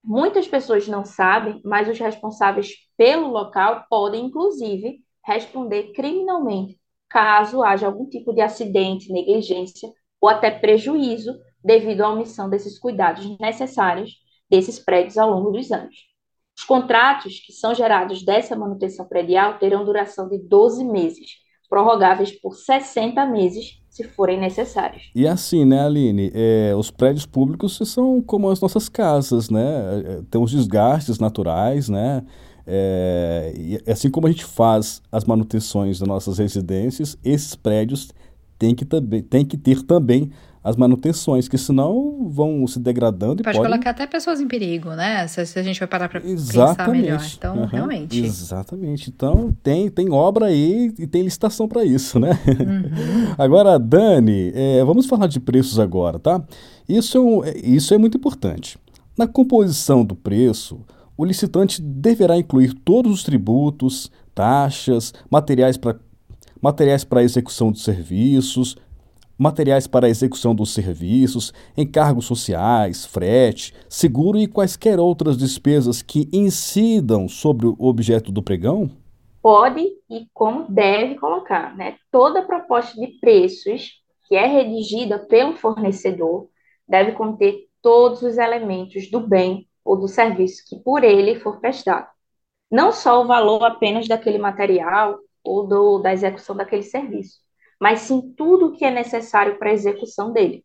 muitas 0.03 0.47
pessoas 0.47 0.87
não 0.87 1.03
sabem, 1.05 1.61
mas 1.65 1.89
os 1.89 1.99
responsáveis 1.99 2.75
pelo 2.97 3.27
local 3.27 3.85
podem, 3.89 4.25
inclusive, 4.25 5.03
responder 5.25 5.91
criminalmente 5.93 6.79
caso 7.09 7.61
haja 7.61 7.85
algum 7.85 8.09
tipo 8.09 8.33
de 8.33 8.41
acidente, 8.41 9.13
negligência 9.13 9.87
ou 10.23 10.29
até 10.29 10.49
prejuízo 10.49 11.37
devido 11.61 11.99
à 11.99 12.09
omissão 12.09 12.49
desses 12.49 12.79
cuidados 12.79 13.37
necessários 13.41 14.13
desses 14.49 14.79
prédios 14.79 15.17
ao 15.17 15.29
longo 15.29 15.51
dos 15.51 15.69
anos. 15.69 15.93
Os 16.57 16.63
contratos 16.63 17.41
que 17.45 17.51
são 17.51 17.75
gerados 17.75 18.23
dessa 18.23 18.55
manutenção 18.55 19.05
predial 19.05 19.57
terão 19.57 19.83
duração 19.83 20.29
de 20.29 20.37
12 20.37 20.85
meses, 20.85 21.31
prorrogáveis 21.69 22.31
por 22.31 22.55
60 22.55 23.25
meses, 23.25 23.81
se 23.89 24.05
forem 24.05 24.39
necessários. 24.39 25.11
E 25.13 25.27
assim, 25.27 25.65
né, 25.65 25.85
Aline, 25.85 26.31
é, 26.33 26.73
os 26.73 26.89
prédios 26.89 27.25
públicos 27.25 27.77
são 27.83 28.21
como 28.21 28.49
as 28.49 28.61
nossas 28.61 28.87
casas, 28.87 29.49
né? 29.49 30.03
É, 30.05 30.21
tem 30.31 30.41
os 30.41 30.51
desgastes 30.51 31.19
naturais, 31.19 31.89
né? 31.89 32.23
É, 32.65 33.53
e 33.57 33.91
assim 33.91 34.09
como 34.09 34.27
a 34.27 34.31
gente 34.31 34.45
faz 34.45 35.01
as 35.11 35.25
manutenções 35.25 35.99
das 35.99 36.07
nossas 36.07 36.37
residências, 36.37 37.17
esses 37.25 37.55
prédios 37.55 38.13
tem 38.63 38.73
que, 38.73 38.85
também, 38.85 39.21
tem 39.21 39.45
que 39.45 39.57
ter 39.57 39.81
também 39.81 40.31
as 40.63 40.77
manutenções, 40.77 41.49
que 41.49 41.57
senão 41.57 42.29
vão 42.29 42.65
se 42.65 42.79
degradando 42.79 43.41
e 43.41 43.43
pode 43.43 43.57
podem... 43.57 43.69
colocar 43.69 43.89
até 43.89 44.07
pessoas 44.07 44.39
em 44.39 44.47
perigo, 44.47 44.91
né? 44.91 45.27
Se, 45.27 45.45
se 45.45 45.59
a 45.59 45.63
gente 45.63 45.77
vai 45.77 45.87
parar 45.89 46.07
para 46.07 46.21
pensar 46.21 46.87
melhor. 46.87 47.19
Então, 47.37 47.57
uhum. 47.57 47.65
realmente. 47.65 48.23
Exatamente. 48.23 49.09
Então, 49.09 49.53
tem, 49.61 49.89
tem 49.89 50.09
obra 50.09 50.45
aí 50.45 50.93
e 50.97 51.05
tem 51.05 51.23
licitação 51.23 51.67
para 51.67 51.83
isso, 51.83 52.17
né? 52.17 52.29
Uhum. 52.47 53.33
agora, 53.37 53.77
Dani, 53.77 54.53
é, 54.55 54.81
vamos 54.85 55.07
falar 55.07 55.27
de 55.27 55.41
preços 55.41 55.77
agora, 55.77 56.17
tá? 56.17 56.41
Isso 56.87 57.17
é, 57.17 57.19
um, 57.19 57.41
isso 57.61 57.93
é 57.93 57.97
muito 57.97 58.15
importante. 58.15 58.77
Na 59.17 59.27
composição 59.27 60.05
do 60.05 60.15
preço, 60.15 60.79
o 61.17 61.25
licitante 61.25 61.81
deverá 61.81 62.37
incluir 62.37 62.73
todos 62.73 63.11
os 63.11 63.23
tributos, 63.25 64.09
taxas, 64.33 65.13
materiais 65.29 65.75
para 65.75 65.97
materiais 66.63 67.03
para 67.03 67.21
execução 67.21 67.73
de 67.73 67.81
serviços, 67.81 68.77
materiais 69.37 69.85
para 69.85 70.07
execução 70.07 70.55
dos 70.55 70.73
serviços, 70.73 71.51
encargos 71.75 72.25
sociais, 72.25 73.05
frete, 73.05 73.73
seguro 73.89 74.39
e 74.39 74.47
quaisquer 74.47 74.97
outras 74.97 75.35
despesas 75.35 76.01
que 76.01 76.29
incidam 76.31 77.27
sobre 77.27 77.67
o 77.67 77.75
objeto 77.79 78.31
do 78.31 78.41
pregão? 78.41 78.89
Pode 79.41 79.81
e 80.09 80.25
como 80.33 80.71
deve 80.71 81.15
colocar, 81.15 81.75
né? 81.75 81.97
Toda 82.09 82.41
proposta 82.41 82.97
de 82.97 83.07
preços 83.19 84.01
que 84.29 84.35
é 84.37 84.45
redigida 84.45 85.19
pelo 85.19 85.57
fornecedor 85.57 86.47
deve 86.87 87.11
conter 87.11 87.67
todos 87.81 88.21
os 88.21 88.37
elementos 88.37 89.11
do 89.11 89.19
bem 89.19 89.67
ou 89.83 89.97
do 89.99 90.07
serviço 90.07 90.63
que 90.65 90.77
por 90.77 91.03
ele 91.03 91.35
for 91.41 91.59
prestado. 91.59 92.07
Não 92.71 92.93
só 92.93 93.21
o 93.21 93.27
valor 93.27 93.65
apenas 93.65 94.07
daquele 94.07 94.37
material 94.37 95.19
ou 95.43 95.67
do, 95.67 95.99
da 95.99 96.13
execução 96.13 96.55
daquele 96.55 96.83
serviço, 96.83 97.39
mas 97.79 98.01
sim 98.01 98.33
tudo 98.35 98.67
o 98.67 98.71
que 98.71 98.85
é 98.85 98.91
necessário 98.91 99.57
para 99.57 99.69
a 99.69 99.73
execução 99.73 100.31
dele. 100.31 100.63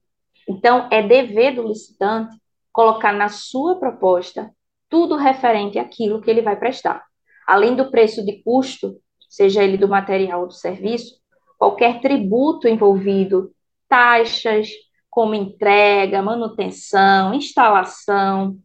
Então, 0.48 0.88
é 0.90 1.02
dever 1.02 1.54
do 1.54 1.66
licitante 1.66 2.36
colocar 2.72 3.12
na 3.12 3.28
sua 3.28 3.78
proposta 3.78 4.50
tudo 4.88 5.16
referente 5.16 5.78
àquilo 5.78 6.20
que 6.22 6.30
ele 6.30 6.42
vai 6.42 6.56
prestar. 6.56 7.04
Além 7.46 7.74
do 7.74 7.90
preço 7.90 8.24
de 8.24 8.42
custo, 8.42 8.96
seja 9.28 9.62
ele 9.62 9.76
do 9.76 9.88
material 9.88 10.42
ou 10.42 10.46
do 10.46 10.54
serviço, 10.54 11.16
qualquer 11.58 12.00
tributo 12.00 12.68
envolvido, 12.68 13.50
taxas, 13.88 14.68
como 15.10 15.34
entrega, 15.34 16.22
manutenção, 16.22 17.34
instalação, 17.34 18.56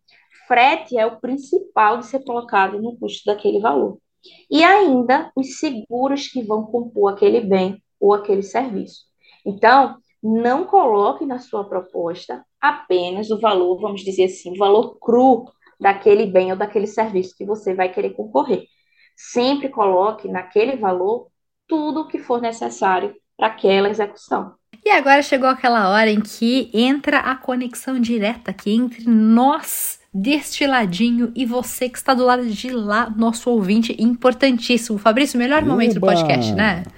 frete 0.47 0.97
é 0.97 1.05
o 1.05 1.19
principal 1.19 1.97
de 1.97 2.05
ser 2.05 2.23
colocado 2.23 2.79
no 2.81 2.95
custo 2.97 3.25
daquele 3.25 3.59
valor. 3.59 3.97
E 4.49 4.63
ainda 4.63 5.31
os 5.35 5.59
seguros 5.59 6.27
que 6.27 6.41
vão 6.41 6.65
compor 6.65 7.13
aquele 7.13 7.41
bem 7.41 7.81
ou 7.99 8.13
aquele 8.13 8.43
serviço. 8.43 9.03
Então, 9.45 9.97
não 10.21 10.65
coloque 10.65 11.25
na 11.25 11.39
sua 11.39 11.67
proposta 11.67 12.45
apenas 12.61 13.29
o 13.29 13.39
valor, 13.39 13.79
vamos 13.81 14.01
dizer 14.01 14.25
assim, 14.25 14.53
o 14.53 14.57
valor 14.57 14.97
cru 14.99 15.45
daquele 15.79 16.25
bem 16.25 16.51
ou 16.51 16.57
daquele 16.57 16.87
serviço 16.87 17.35
que 17.35 17.45
você 17.45 17.73
vai 17.73 17.89
querer 17.89 18.11
concorrer. 18.11 18.63
Sempre 19.15 19.69
coloque 19.69 20.29
naquele 20.29 20.77
valor 20.77 21.27
tudo 21.67 22.01
o 22.01 22.07
que 22.07 22.19
for 22.19 22.41
necessário 22.41 23.13
para 23.35 23.47
aquela 23.47 23.89
execução. 23.89 24.53
E 24.85 24.89
agora 24.89 25.21
chegou 25.21 25.49
aquela 25.49 25.89
hora 25.89 26.09
em 26.09 26.21
que 26.21 26.69
entra 26.73 27.19
a 27.19 27.35
conexão 27.35 27.99
direta 27.99 28.51
aqui 28.51 28.71
entre 28.73 29.05
nós 29.05 29.99
deste 30.13 30.67
ladinho 30.67 31.31
e 31.35 31.45
você 31.45 31.89
que 31.89 31.97
está 31.97 32.13
do 32.13 32.23
lado 32.23 32.45
de 32.45 32.69
lá, 32.69 33.09
nosso 33.09 33.49
ouvinte 33.49 33.95
importantíssimo. 33.99 34.99
Fabrício, 34.99 35.39
melhor 35.39 35.65
momento 35.65 35.95
do 35.95 36.01
podcast, 36.01 36.53
né? 36.53 36.83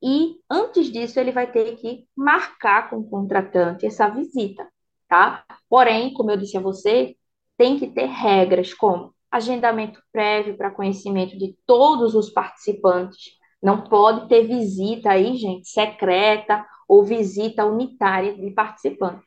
e 0.02 0.36
antes 0.50 0.90
disso 0.90 1.20
ele 1.20 1.32
vai 1.32 1.50
ter 1.50 1.76
que 1.76 2.06
marcar 2.16 2.90
com 2.90 2.96
o 2.96 3.08
contratante 3.08 3.86
essa 3.86 4.08
visita, 4.08 4.66
tá? 5.08 5.44
Porém, 5.68 6.12
como 6.12 6.30
eu 6.30 6.36
disse 6.36 6.56
a 6.56 6.60
você, 6.60 7.16
tem 7.56 7.78
que 7.78 7.88
ter 7.88 8.06
regras 8.06 8.72
como 8.74 9.14
agendamento 9.30 10.00
prévio 10.12 10.56
para 10.56 10.70
conhecimento 10.70 11.36
de 11.36 11.56
todos 11.66 12.14
os 12.14 12.30
participantes. 12.30 13.32
Não 13.62 13.82
pode 13.82 14.28
ter 14.28 14.46
visita 14.46 15.10
aí, 15.10 15.36
gente, 15.36 15.68
secreta 15.68 16.64
ou 16.88 17.04
visita 17.04 17.64
unitária 17.64 18.34
de 18.36 18.50
participantes. 18.50 19.26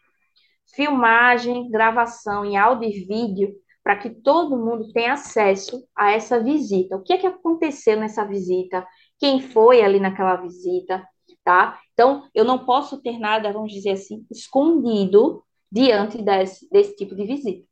Filmagem, 0.73 1.69
gravação 1.69 2.45
em 2.45 2.57
áudio 2.57 2.89
e 2.89 3.05
vídeo 3.05 3.55
para 3.89 3.97
que 3.97 4.11
todo 4.11 4.55
mundo 4.55 4.93
tenha 4.93 5.13
acesso 5.13 5.83
a 5.95 6.11
essa 6.11 6.39
visita. 6.39 6.95
O 6.95 7.01
que 7.01 7.11
é 7.11 7.17
que 7.17 7.25
aconteceu 7.25 7.99
nessa 7.99 8.23
visita? 8.23 8.85
Quem 9.17 9.41
foi 9.41 9.81
ali 9.81 9.99
naquela 9.99 10.35
visita, 10.35 11.03
tá? 11.43 11.79
Então, 11.93 12.29
eu 12.35 12.45
não 12.45 12.67
posso 12.67 13.01
ter 13.01 13.17
nada, 13.17 13.51
vamos 13.51 13.73
dizer 13.73 13.93
assim, 13.93 14.27
escondido 14.29 15.43
diante 15.71 16.21
desse, 16.21 16.69
desse 16.69 16.95
tipo 16.97 17.15
de 17.15 17.25
visita. 17.25 17.67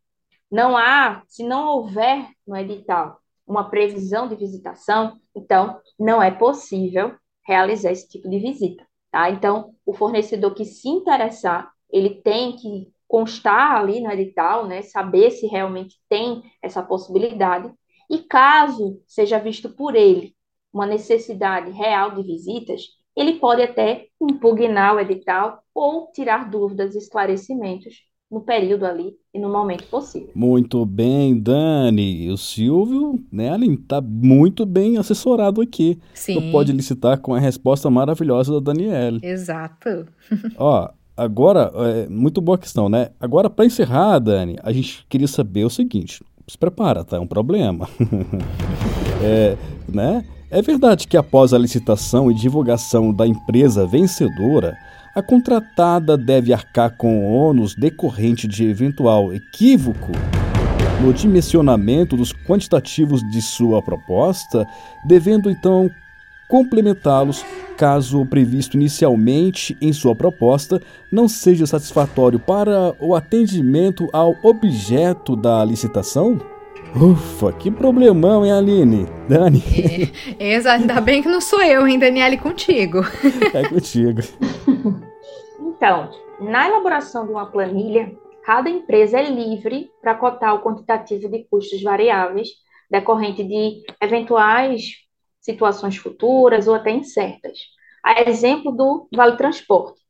Não 0.50 0.76
há, 0.76 1.22
se 1.28 1.44
não 1.44 1.68
houver 1.68 2.28
no 2.48 2.58
edital 2.58 3.20
uma 3.46 3.70
previsão 3.70 4.28
de 4.28 4.36
visitação, 4.36 5.20
então 5.36 5.80
não 6.00 6.20
é 6.20 6.32
possível 6.32 7.16
realizar 7.46 7.92
esse 7.92 8.10
tipo 8.10 8.28
de 8.28 8.40
visita, 8.40 8.84
tá? 9.12 9.30
Então, 9.30 9.76
o 9.86 9.94
fornecedor 9.94 10.56
que 10.56 10.66
se 10.66 10.90
interessar, 10.90 11.72
ele 11.92 12.10
tem 12.24 12.56
que 12.56 12.92
constar 13.08 13.78
ali 13.78 14.02
no 14.02 14.12
edital, 14.12 14.68
né, 14.68 14.82
saber 14.82 15.32
se 15.32 15.48
realmente 15.48 15.96
tem 16.10 16.44
essa 16.62 16.84
possibilidade, 16.84 17.72
e 18.10 18.20
caso 18.20 19.02
seja 19.08 19.40
visto 19.40 19.70
por 19.70 19.96
ele 19.96 20.34
uma 20.74 20.86
necessidade 20.86 21.72
real 21.72 22.16
de 22.16 22.24
visitas, 22.24 22.82
ele 23.16 23.40
pode 23.40 23.62
até 23.62 24.08
impugnar 24.22 24.96
o 24.96 25.00
edital 25.00 25.62
ou 25.74 26.12
tirar 26.12 26.50
dúvidas 26.50 26.94
e 26.94 27.00
esclarecimentos 27.00 27.96
no 28.30 28.42
período 28.42 28.86
ali 28.86 29.14
e 29.34 29.40
no 29.40 29.50
momento 29.50 29.86
possível. 29.86 30.30
Muito 30.36 30.86
bem, 30.86 31.40
Dani. 31.40 32.30
O 32.30 32.38
Silvio, 32.38 33.18
né, 33.32 33.58
está 33.58 34.02
muito 34.02 34.66
bem 34.66 34.98
assessorado 34.98 35.62
aqui. 35.62 35.98
Sim. 36.14 36.36
Não 36.36 36.52
pode 36.52 36.74
licitar 36.74 37.20
com 37.22 37.34
a 37.34 37.40
resposta 37.40 37.90
maravilhosa 37.90 38.54
da 38.54 38.60
Daniela. 38.60 39.20
Exato. 39.24 40.08
Ó, 40.58 40.90
Agora, 41.18 41.72
é, 41.74 42.08
muito 42.08 42.40
boa 42.40 42.60
questão, 42.60 42.88
né? 42.88 43.10
Agora, 43.20 43.50
para 43.50 43.66
encerrar, 43.66 44.20
Dani, 44.20 44.56
a 44.62 44.72
gente 44.72 45.04
queria 45.10 45.28
saber 45.28 45.66
o 45.66 45.70
seguinte: 45.70 46.24
se 46.48 46.58
prepara, 46.58 47.04
tá? 47.04 47.18
É 47.18 47.20
um 47.20 47.26
problema. 47.26 47.90
é, 49.24 49.58
né? 49.90 50.24
é 50.52 50.62
verdade 50.62 51.08
que 51.08 51.18
após 51.18 51.54
a 51.54 51.58
licitação 51.58 52.30
e 52.30 52.36
divulgação 52.36 53.12
da 53.12 53.26
empresa 53.26 53.86
vencedora, 53.88 54.78
a 55.16 55.22
contratada 55.24 56.16
deve 56.16 56.54
arcar 56.54 56.96
com 56.96 57.20
o 57.20 57.34
ônus 57.34 57.74
decorrente 57.74 58.48
de 58.48 58.66
eventual 58.66 59.34
equívoco 59.34 60.12
no 61.02 61.12
dimensionamento 61.12 62.16
dos 62.16 62.32
quantitativos 62.32 63.22
de 63.32 63.42
sua 63.42 63.82
proposta, 63.82 64.68
devendo 65.08 65.50
então 65.50 65.90
complementá-los 66.48 67.44
caso 67.78 68.22
o 68.22 68.26
previsto 68.26 68.76
inicialmente 68.76 69.78
em 69.80 69.94
sua 69.94 70.16
proposta 70.16 70.82
não 71.12 71.28
seja 71.28 71.68
satisfatório 71.68 72.40
para 72.40 72.96
o 73.00 73.16
atendimento 73.16 74.10
ao 74.12 74.34
objeto 74.44 75.36
da 75.36 75.64
licitação? 75.64 76.40
Ufa, 76.96 77.54
que 77.54 77.70
problemão, 77.70 78.46
hein, 78.46 78.52
Aline? 78.52 79.06
Dani? 79.30 79.62
É, 80.40 80.56
exato, 80.56 80.82
ainda 80.82 81.00
bem 81.00 81.22
que 81.22 81.30
não 81.30 81.40
sou 81.40 81.62
eu, 81.62 81.88
hein, 81.88 82.00
Daniele, 82.00 82.38
contigo. 82.38 83.02
É 83.54 83.68
contigo. 83.68 84.22
Então, 85.60 86.10
na 86.40 86.68
elaboração 86.68 87.26
de 87.26 87.32
uma 87.32 87.46
planilha, 87.46 88.12
cada 88.44 88.70
empresa 88.70 89.20
é 89.20 89.30
livre 89.30 89.92
para 90.02 90.16
cotar 90.16 90.56
o 90.56 90.62
quantitativo 90.62 91.30
de 91.30 91.46
custos 91.50 91.84
variáveis 91.84 92.50
decorrente 92.90 93.44
de 93.44 93.84
eventuais 94.02 95.07
situações 95.48 95.96
futuras 95.96 96.68
ou 96.68 96.76
até 96.76 96.92
incertas. 96.92 97.58
A 98.04 98.22
exemplo 98.30 98.72
do 98.72 99.08
Vale 99.16 99.38
Transporte. 99.38 100.02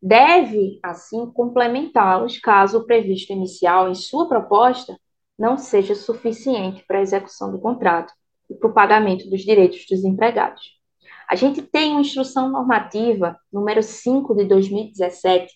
Deve, 0.00 0.80
assim, 0.82 1.30
complementá-los 1.30 2.38
caso 2.38 2.78
o 2.78 2.86
previsto 2.86 3.32
inicial 3.32 3.90
em 3.90 3.94
sua 3.94 4.26
proposta 4.28 4.98
não 5.38 5.58
seja 5.58 5.94
suficiente 5.94 6.84
para 6.86 6.98
a 6.98 7.02
execução 7.02 7.52
do 7.52 7.60
contrato 7.60 8.12
e 8.50 8.54
para 8.54 8.70
o 8.70 8.72
pagamento 8.72 9.28
dos 9.28 9.42
direitos 9.42 9.84
dos 9.88 10.04
empregados. 10.04 10.62
A 11.28 11.36
gente 11.36 11.62
tem 11.62 11.92
uma 11.92 12.00
instrução 12.00 12.48
normativa, 12.48 13.38
número 13.52 13.82
5 13.82 14.34
de 14.34 14.44
2017, 14.46 15.54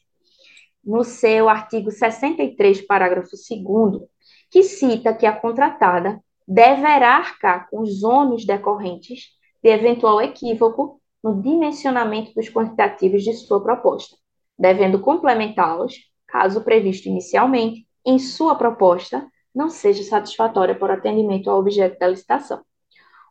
no 0.85 1.03
seu 1.03 1.49
artigo 1.49 1.91
63, 1.91 2.87
parágrafo 2.87 3.31
2, 3.31 4.03
que 4.51 4.63
cita 4.63 5.13
que 5.13 5.27
a 5.27 5.35
contratada 5.35 6.23
deverá 6.47 7.17
arcar 7.17 7.69
com 7.69 7.81
os 7.81 8.03
ônus 8.03 8.45
decorrentes 8.45 9.31
de 9.63 9.71
eventual 9.71 10.21
equívoco 10.21 11.01
no 11.23 11.43
dimensionamento 11.43 12.33
dos 12.35 12.49
quantitativos 12.49 13.25
de 13.25 13.33
sua 13.33 13.63
proposta, 13.63 14.17
devendo 14.59 15.01
complementá-los, 15.01 15.95
caso 16.27 16.63
previsto 16.63 17.09
inicialmente, 17.09 17.87
em 18.05 18.19
sua 18.19 18.55
proposta 18.55 19.27
não 19.53 19.69
seja 19.69 20.03
satisfatória 20.05 20.75
por 20.75 20.91
atendimento 20.91 21.51
ao 21.51 21.59
objeto 21.59 21.99
da 21.99 22.09
licitação. 22.09 22.63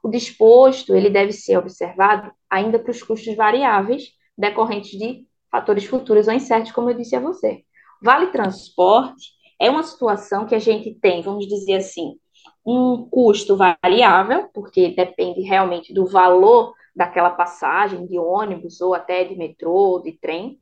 O 0.04 0.10
disposto 0.10 0.94
ele 0.94 1.10
deve 1.10 1.32
ser 1.32 1.58
observado 1.58 2.32
ainda 2.50 2.80
para 2.80 2.92
os 2.92 3.02
custos 3.02 3.36
variáveis 3.36 4.10
decorrentes 4.38 5.00
de 5.00 5.26
fatores 5.50 5.86
futuros 5.86 6.28
ou 6.28 6.34
incertos, 6.34 6.72
como 6.72 6.90
eu 6.90 6.96
disse 6.96 7.16
a 7.16 7.20
você. 7.20 7.64
Vale 8.02 8.28
transporte 8.28 9.32
é 9.60 9.70
uma 9.70 9.84
situação 9.84 10.46
que 10.46 10.54
a 10.54 10.60
gente 10.60 10.94
tem, 11.00 11.22
vamos 11.22 11.48
dizer 11.48 11.76
assim, 11.76 12.20
um 12.66 13.08
custo 13.10 13.56
variável, 13.56 14.50
porque 14.54 14.90
depende 14.90 15.42
realmente 15.42 15.94
do 15.94 16.06
valor 16.06 16.74
daquela 16.96 17.30
passagem 17.30 18.06
de 18.06 18.18
ônibus 18.18 18.80
ou 18.82 18.94
até 18.94 19.24
de 19.24 19.36
metrô, 19.36 20.02
de 20.04 20.14
trem, 20.14 20.60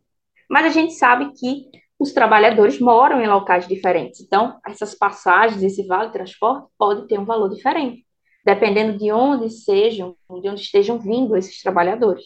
mas 0.50 0.66
a 0.66 0.70
gente 0.70 0.94
sabe 0.94 1.32
que 1.34 1.70
os 2.00 2.12
trabalhadores 2.12 2.80
moram 2.80 3.22
em 3.22 3.28
locais 3.28 3.68
diferentes. 3.68 4.20
Então, 4.22 4.60
essas 4.68 4.94
passagens, 4.94 5.64
esse 5.64 5.86
vale 5.86 6.12
transporte 6.12 6.68
pode 6.78 7.08
ter 7.08 7.20
um 7.20 7.26
valor 7.26 7.50
diferente, 7.50 8.06
dependendo 8.46 8.98
de 8.98 9.12
onde 9.12 9.50
sejam, 9.50 10.16
de 10.42 10.50
onde 10.50 10.62
estejam 10.62 11.00
vindo 11.00 11.36
esses 11.38 11.62
trabalhadores. 11.62 12.24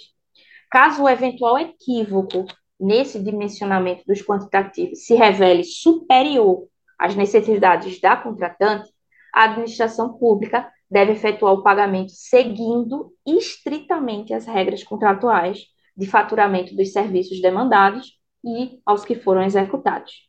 Caso 0.72 1.04
o 1.04 1.10
eventual 1.10 1.60
equívoco 1.60 2.46
nesse 2.80 3.22
dimensionamento 3.22 4.04
dos 4.06 4.22
quantitativos 4.22 5.06
se 5.06 5.16
revele 5.16 5.64
superior 5.64 6.68
às 6.98 7.16
necessidades 7.16 8.00
da 8.02 8.16
contratante, 8.18 8.90
a 9.38 9.44
administração 9.44 10.18
pública 10.18 10.68
deve 10.90 11.12
efetuar 11.12 11.54
o 11.54 11.62
pagamento 11.62 12.12
seguindo 12.12 13.14
estritamente 13.24 14.34
as 14.34 14.48
regras 14.48 14.84
contratuais 14.84 15.68
de 15.96 16.08
faturamento 16.08 16.76
dos 16.76 16.92
serviços 16.92 17.40
demandados 17.40 18.20
e 18.44 18.80
aos 18.84 19.06
que 19.06 19.14
foram 19.14 19.44
executados, 19.44 20.28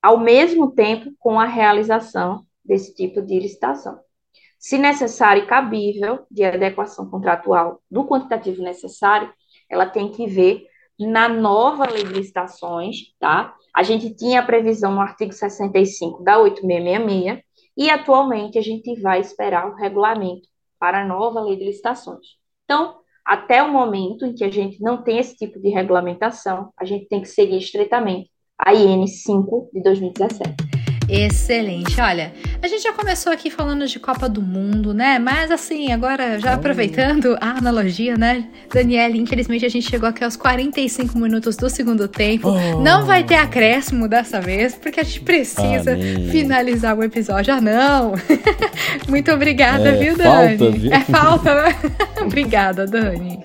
ao 0.00 0.16
mesmo 0.16 0.70
tempo 0.70 1.10
com 1.18 1.40
a 1.40 1.44
realização 1.44 2.46
desse 2.64 2.94
tipo 2.94 3.20
de 3.20 3.40
licitação. 3.40 3.98
Se 4.56 4.78
necessário 4.78 5.42
e 5.42 5.46
cabível 5.46 6.24
de 6.30 6.44
adequação 6.44 7.10
contratual 7.10 7.82
do 7.90 8.04
quantitativo 8.06 8.62
necessário, 8.62 9.32
ela 9.68 9.86
tem 9.86 10.08
que 10.12 10.28
ver 10.28 10.62
na 11.00 11.28
nova 11.28 11.90
lei 11.90 12.04
de 12.04 12.12
licitações, 12.12 13.12
tá? 13.18 13.56
A 13.74 13.82
gente 13.82 14.14
tinha 14.14 14.38
a 14.38 14.46
previsão 14.46 14.94
no 14.94 15.00
artigo 15.00 15.32
65 15.32 16.22
da 16.22 16.38
8666 16.38 17.49
e 17.80 17.88
atualmente 17.88 18.58
a 18.58 18.62
gente 18.62 18.94
vai 19.00 19.20
esperar 19.20 19.66
o 19.66 19.74
regulamento 19.74 20.46
para 20.78 21.00
a 21.00 21.06
nova 21.06 21.40
lei 21.40 21.56
de 21.56 21.64
licitações. 21.64 22.36
Então, 22.64 22.98
até 23.24 23.62
o 23.62 23.72
momento 23.72 24.26
em 24.26 24.34
que 24.34 24.44
a 24.44 24.50
gente 24.50 24.82
não 24.82 25.02
tem 25.02 25.18
esse 25.18 25.34
tipo 25.34 25.58
de 25.58 25.70
regulamentação, 25.70 26.70
a 26.76 26.84
gente 26.84 27.08
tem 27.08 27.22
que 27.22 27.28
seguir 27.28 27.56
estreitamente 27.56 28.30
a 28.58 28.74
IN 28.74 29.06
5 29.06 29.70
de 29.72 29.82
2017. 29.82 30.69
Excelente. 31.10 32.00
Olha, 32.00 32.32
a 32.62 32.68
gente 32.68 32.82
já 32.82 32.92
começou 32.92 33.32
aqui 33.32 33.50
falando 33.50 33.86
de 33.86 33.98
Copa 33.98 34.28
do 34.28 34.40
Mundo, 34.40 34.94
né? 34.94 35.18
Mas 35.18 35.50
assim, 35.50 35.92
agora 35.92 36.38
já 36.38 36.54
aproveitando 36.54 37.36
a 37.40 37.58
analogia, 37.58 38.16
né? 38.16 38.46
Daniela, 38.72 39.16
infelizmente 39.16 39.66
a 39.66 39.68
gente 39.68 39.88
chegou 39.88 40.08
aqui 40.08 40.22
aos 40.22 40.36
45 40.36 41.18
minutos 41.18 41.56
do 41.56 41.68
segundo 41.68 42.06
tempo. 42.06 42.48
Oh. 42.48 42.80
Não 42.80 43.04
vai 43.04 43.24
ter 43.24 43.34
acréscimo 43.34 44.06
dessa 44.06 44.40
vez, 44.40 44.74
porque 44.74 45.00
a 45.00 45.02
gente 45.02 45.20
precisa 45.22 45.92
Amém. 45.92 46.28
finalizar 46.30 46.96
o 46.96 47.02
episódio. 47.02 47.54
Ah, 47.54 47.60
não! 47.60 48.12
Muito 49.08 49.32
obrigada, 49.32 49.88
é, 49.88 49.96
viu, 49.96 50.16
Dani? 50.16 50.58
Falta, 50.58 50.78
viu? 50.78 50.92
É 50.92 51.00
falta, 51.00 51.62
né? 51.62 51.76
obrigada, 52.22 52.86
Dani. 52.86 53.40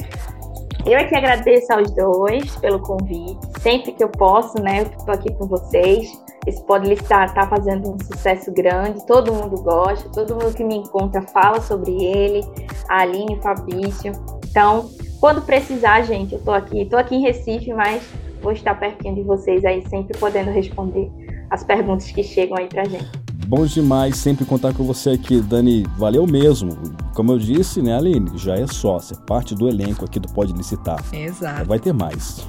Eu 0.86 1.00
é 1.00 1.04
que 1.06 1.16
agradeço 1.16 1.74
aos 1.74 1.90
dois 1.96 2.56
pelo 2.58 2.80
convite. 2.80 3.40
Sempre 3.60 3.92
que 3.94 4.04
eu 4.04 4.10
posso, 4.10 4.62
né? 4.62 4.82
Eu 4.82 4.86
estou 4.86 5.16
aqui 5.16 5.34
com 5.34 5.48
vocês. 5.48 6.25
Esse 6.46 6.64
Pode 6.64 6.88
Listar 6.88 7.26
está 7.26 7.48
fazendo 7.48 7.92
um 7.92 8.00
sucesso 8.00 8.52
grande, 8.52 9.06
todo 9.06 9.34
mundo 9.34 9.62
gosta, 9.62 10.10
todo 10.10 10.36
mundo 10.36 10.54
que 10.54 10.64
me 10.64 10.76
encontra 10.76 11.22
fala 11.24 11.60
sobre 11.60 11.92
ele, 11.92 12.42
a 12.88 13.02
Aline, 13.02 13.36
o 13.36 13.42
Fabrício. 13.42 14.12
Então, 14.50 14.90
quando 15.20 15.42
precisar, 15.42 16.04
gente, 16.04 16.34
eu 16.34 16.40
estou 16.40 16.54
aqui. 16.54 16.82
Estou 16.82 17.00
aqui 17.00 17.16
em 17.16 17.22
Recife, 17.22 17.74
mas 17.74 18.04
vou 18.42 18.52
estar 18.52 18.80
pertinho 18.80 19.16
de 19.16 19.24
vocês 19.24 19.66
aí, 19.66 19.84
sempre 19.88 20.18
podendo 20.20 20.52
responder 20.52 21.12
as 21.50 21.64
perguntas 21.64 22.12
que 22.12 22.24
chegam 22.24 22.58
aí 22.58 22.68
pra 22.68 22.86
gente. 22.86 23.25
Bom 23.48 23.64
demais 23.66 24.18
sempre 24.18 24.44
contar 24.44 24.74
com 24.74 24.84
você 24.84 25.12
aqui, 25.12 25.40
Dani. 25.40 25.86
Valeu 25.98 26.26
mesmo. 26.26 26.76
Como 27.14 27.32
eu 27.32 27.38
disse, 27.38 27.80
né, 27.80 27.96
Aline? 27.96 28.32
Já 28.38 28.56
é 28.56 28.66
sócia, 28.66 29.16
parte 29.16 29.54
do 29.54 29.70
elenco 29.70 30.04
aqui 30.04 30.20
do 30.20 30.28
Pode 30.28 30.52
Licitar. 30.52 31.04
Exato. 31.14 31.66
Vai 31.66 31.80
ter 31.80 31.94
mais. 31.94 32.48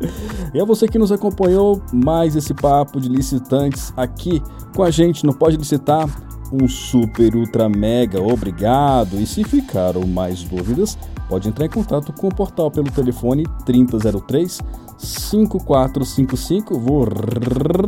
e 0.54 0.58
a 0.58 0.64
você 0.64 0.88
que 0.88 0.98
nos 0.98 1.12
acompanhou, 1.12 1.82
mais 1.92 2.34
esse 2.34 2.54
papo 2.54 2.98
de 2.98 3.10
licitantes 3.10 3.92
aqui 3.94 4.42
com 4.74 4.82
a 4.82 4.90
gente 4.90 5.26
no 5.26 5.34
Pode 5.34 5.58
Licitar. 5.58 6.08
Um 6.50 6.66
super, 6.66 7.36
ultra, 7.36 7.68
mega 7.68 8.18
obrigado. 8.22 9.20
E 9.20 9.26
se 9.26 9.44
ficaram 9.44 10.06
mais 10.06 10.42
dúvidas, 10.42 10.96
pode 11.28 11.46
entrar 11.46 11.66
em 11.66 11.70
contato 11.70 12.10
com 12.10 12.28
o 12.28 12.34
portal 12.34 12.70
pelo 12.70 12.90
telefone 12.90 13.44
3003 13.66 14.60
5455. 14.98 16.78
Vou 16.78 17.06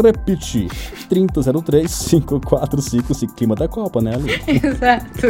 repetir: 0.03 0.71
3003 1.09 1.91
5455. 1.91 3.35
Clima 3.35 3.55
da 3.55 3.69
Copa, 3.69 4.01
né, 4.01 4.15
Ali? 4.15 4.31
Exato. 4.65 5.27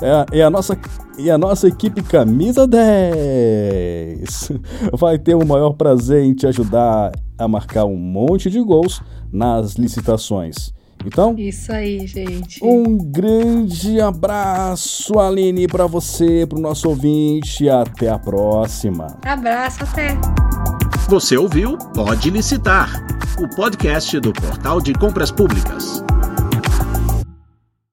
É, 0.00 0.38
é, 0.38 0.42
a 0.42 0.50
nossa, 0.50 0.78
e 1.18 1.30
a 1.30 1.36
nossa 1.36 1.68
equipe 1.68 2.02
Camisa 2.02 2.66
10 2.66 4.52
vai 4.94 5.18
ter 5.18 5.34
o 5.34 5.46
maior 5.46 5.74
prazer 5.74 6.24
em 6.24 6.32
te 6.34 6.46
ajudar 6.46 7.12
a 7.36 7.46
marcar 7.46 7.84
um 7.84 7.96
monte 7.96 8.50
de 8.50 8.60
gols 8.60 9.02
nas 9.32 9.74
licitações. 9.74 10.72
Então, 11.04 11.34
isso 11.38 11.72
aí, 11.72 12.06
gente. 12.06 12.62
Um 12.62 12.98
grande 12.98 14.00
abraço, 14.00 15.18
Aline, 15.18 15.66
para 15.66 15.86
você, 15.86 16.46
para 16.46 16.58
o 16.58 16.60
nosso 16.60 16.88
ouvinte. 16.88 17.68
Até 17.68 18.08
a 18.08 18.18
próxima. 18.18 19.18
Abraço, 19.22 19.82
até. 19.84 20.16
Você 21.08 21.36
ouviu 21.36 21.78
Pode 21.94 22.28
Licitar, 22.28 22.90
o 23.40 23.48
podcast 23.56 24.20
do 24.20 24.32
Portal 24.32 24.80
de 24.80 24.92
Compras 24.92 25.30
Públicas. 25.30 26.02